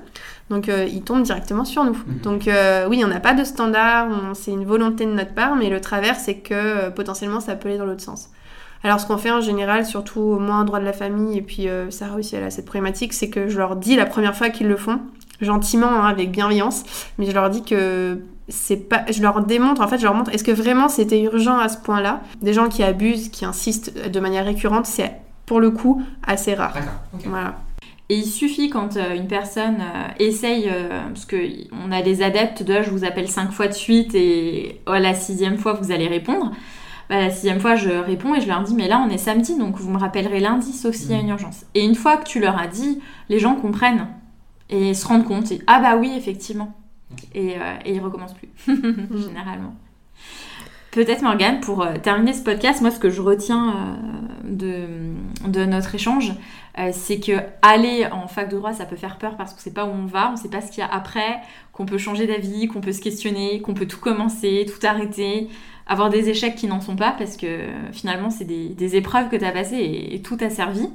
[0.50, 1.94] Donc euh, ils tombent directement sur nous.
[1.94, 2.18] Mhm.
[2.22, 5.70] Donc euh, oui, on n'a pas de standard, c'est une volonté de notre part, mais
[5.70, 8.28] le travers, c'est que euh, potentiellement ça peut aller dans l'autre sens.
[8.84, 11.66] Alors ce qu'on fait en général, surtout moi en droit de la famille, et puis
[11.90, 14.68] Sarah aussi elle a cette problématique, c'est que je leur dis la première fois qu'ils
[14.68, 15.00] le font,
[15.40, 16.84] gentiment, hein, avec bienveillance,
[17.18, 20.30] mais je leur dis que c'est pas je leur démontre en fait je leur montre
[20.34, 22.20] est-ce que vraiment c'était urgent à ce point-là?
[22.42, 25.12] Des gens qui abusent qui insistent de manière récurrente c'est
[25.46, 26.76] pour le coup assez rare.
[27.24, 27.56] Voilà.
[28.10, 32.62] Et il suffit quand euh, une personne euh, essaye, euh, parce qu'on a des adeptes
[32.62, 36.06] de je vous appelle cinq fois de suite et oh, la sixième fois vous allez
[36.06, 36.52] répondre.
[37.08, 39.58] Bah, la sixième fois je réponds et je leur dis mais là on est samedi
[39.58, 41.30] donc vous me rappellerez lundi sauf s'il y a une mm.
[41.30, 41.66] urgence.
[41.74, 44.08] Et une fois que tu leur as dit, les gens comprennent
[44.70, 46.74] et se rendent compte et ah bah oui effectivement.
[47.36, 49.74] Euh, et, il recommence plus, généralement.
[50.94, 53.98] Peut-être Morgane, pour euh, terminer ce podcast, moi ce que je retiens
[54.44, 55.10] euh,
[55.44, 56.32] de, notre échange,
[56.92, 57.32] c'est que
[57.62, 59.90] aller en fac de droit, ça peut faire peur parce qu'on ne sait pas où
[59.90, 61.40] on va, on ne sait pas ce qu'il y a après,
[61.72, 65.48] qu'on peut changer d'avis, qu'on peut se questionner, qu'on peut tout commencer, tout arrêter,
[65.88, 67.58] avoir des échecs qui n'en sont pas parce que
[67.90, 70.88] finalement c'est des, épreuves que tu as passées et, tout a servi.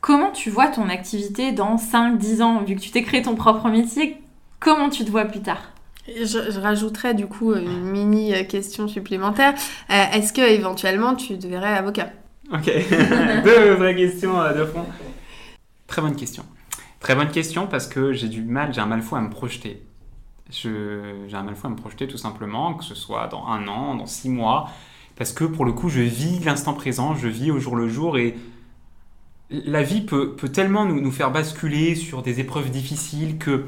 [0.00, 3.68] comment tu vois ton activité dans 5-10 ans, vu que tu t'es créé ton propre
[3.68, 4.18] métier?
[4.60, 5.71] Comment tu te vois plus tard?
[6.06, 9.54] Je, rajouterais du coup une mini question supplémentaire.
[9.90, 12.10] Euh, est-ce que éventuellement tu deviendrais avocat?
[12.52, 12.64] Ok,
[13.44, 14.84] deux vraies questions euh, de fond.
[15.86, 16.44] Très bonne question.
[17.00, 19.82] Très bonne question parce que j'ai du mal, j'ai un mal fou à me projeter.
[20.50, 20.70] J'ai
[21.32, 24.06] un mal fou à me projeter tout simplement, que ce soit dans un an, dans
[24.06, 24.68] six mois,
[25.16, 28.18] parce que pour le coup, je vis l'instant présent, je vis au jour le jour
[28.18, 28.36] et
[29.50, 33.66] la vie peut, peut tellement nous, nous faire basculer sur des épreuves difficiles que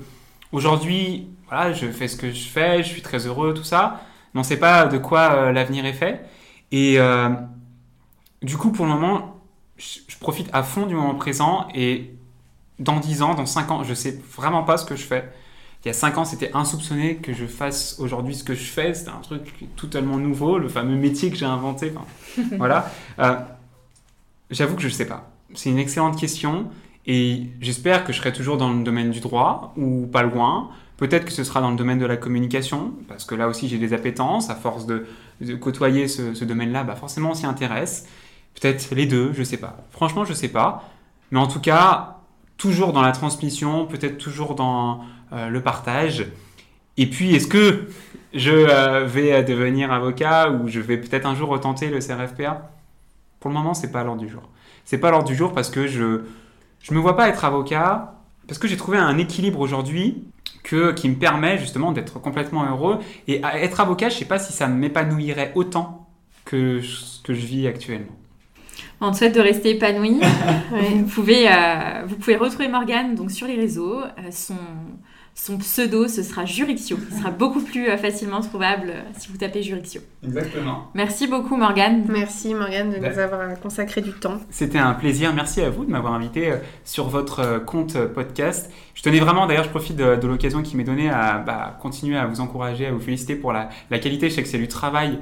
[0.54, 4.02] Aujourd'hui, voilà, je fais ce que je fais, je suis très heureux, tout ça.
[4.32, 6.24] Mais on ne sait pas de quoi euh, l'avenir est fait.
[6.72, 7.28] Et euh,
[8.42, 9.40] du coup, pour le moment,
[9.76, 11.68] je, profite à fond du moment présent.
[11.74, 12.14] Et
[12.78, 15.30] dans 10 ans, dans 5 ans, je ne sais vraiment pas ce que je fais.
[15.84, 18.94] Il y a 5 ans, c'était insoupçonné que je fasse aujourd'hui ce que je fais.
[18.94, 21.92] C'était un truc totalement nouveau, le fameux métier que j'ai inventé.
[22.56, 22.90] voilà.
[23.18, 23.36] Euh,
[24.50, 25.30] j'avoue que je ne sais pas.
[25.54, 26.70] C'est une excellente question.
[27.06, 30.70] Et j'espère que je serai toujours dans le domaine du droit ou pas loin.
[30.96, 33.78] Peut-être que ce sera dans le domaine de la communication, parce que là aussi j'ai
[33.78, 34.50] des appétences.
[34.50, 35.06] À force de,
[35.60, 38.06] côtoyer ce, domaine-là, bah forcément on s'y intéresse.
[38.60, 39.76] Peut-être les deux, je sais pas.
[39.90, 40.88] Franchement, je sais pas.
[41.32, 42.18] Mais en tout cas,
[42.58, 45.00] toujours dans la transmission, peut-être toujours dans
[45.32, 46.26] euh, le partage.
[46.96, 47.88] Et puis, est-ce que
[48.32, 52.70] je euh, vais devenir avocat ou je vais peut-être un jour retenter le CRFPA
[53.40, 54.48] Pour le moment, c'est pas l'ordre du jour.
[54.84, 56.22] C'est pas l'ordre du jour parce que je
[56.80, 58.14] je me vois pas être avocat
[58.46, 60.22] parce que j'ai trouvé un équilibre aujourd'hui
[60.64, 62.98] que, qui me permet justement d'être complètement heureux.
[63.28, 66.08] Et être avocat, je sais pas si ça m'épanouirait autant
[66.44, 68.16] que ce que je vis actuellement.
[69.00, 70.20] On te souhaite de rester épanoui.
[70.70, 74.00] vous, pouvez, euh, vous pouvez retrouver Morgane donc, sur les réseaux.
[74.00, 74.56] Euh, son,
[75.36, 76.96] son pseudo, ce sera Jurixio.
[77.10, 80.00] Il sera beaucoup plus euh, facilement trouvable euh, si vous tapez Jurixio.
[80.24, 80.90] Exactement.
[80.94, 82.04] Merci beaucoup, Morgane.
[82.08, 84.38] Merci, Morgane, de nous avoir consacré du temps.
[84.50, 85.34] C'était un plaisir.
[85.34, 88.70] Merci à vous de m'avoir invité euh, sur votre compte podcast.
[88.94, 92.26] Je tenais vraiment, d'ailleurs, je profite de, l'occasion qui m'est donnée à bah, continuer à
[92.26, 93.68] vous encourager, à vous féliciter pour la,
[93.98, 94.30] qualité.
[94.30, 95.18] Je sais que c'est du travail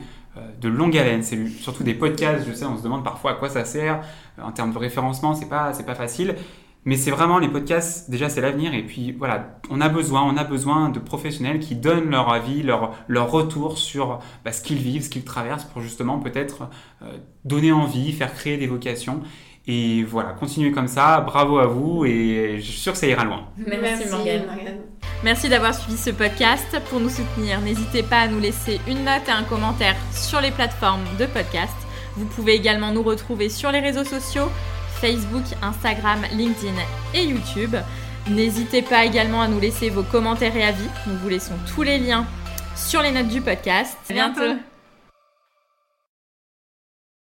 [0.60, 1.22] de longue haleine.
[1.22, 4.02] C'est surtout des podcasts, je sais, on se demande parfois à quoi ça sert.
[4.40, 6.36] En termes de référencement, c'est pas, c'est pas facile.
[6.84, 8.74] Mais c'est vraiment les podcasts, déjà c'est l'avenir.
[8.74, 12.62] Et puis voilà, on a besoin, on a besoin de professionnels qui donnent leur avis,
[12.62, 16.68] leur, leur retour sur bah, ce qu'ils vivent, ce qu'ils traversent pour justement peut-être
[17.02, 19.22] euh, donner envie, faire créer des vocations.
[19.68, 23.22] Et voilà, continuez comme ça, bravo à vous et je suis sûr que ça ira
[23.22, 23.46] loin.
[23.56, 24.42] Merci, Morgane.
[25.22, 26.66] Merci d'avoir suivi ce podcast.
[26.90, 30.50] Pour nous soutenir, n'hésitez pas à nous laisser une note et un commentaire sur les
[30.50, 31.76] plateformes de podcast.
[32.16, 34.48] Vous pouvez également nous retrouver sur les réseaux sociaux
[35.02, 36.74] Facebook, Instagram, LinkedIn
[37.12, 37.74] et YouTube.
[38.30, 40.88] N'hésitez pas également à nous laisser vos commentaires et avis.
[41.08, 42.24] Nous vous laissons tous les liens
[42.76, 43.98] sur les notes du podcast.
[44.08, 44.71] À bientôt.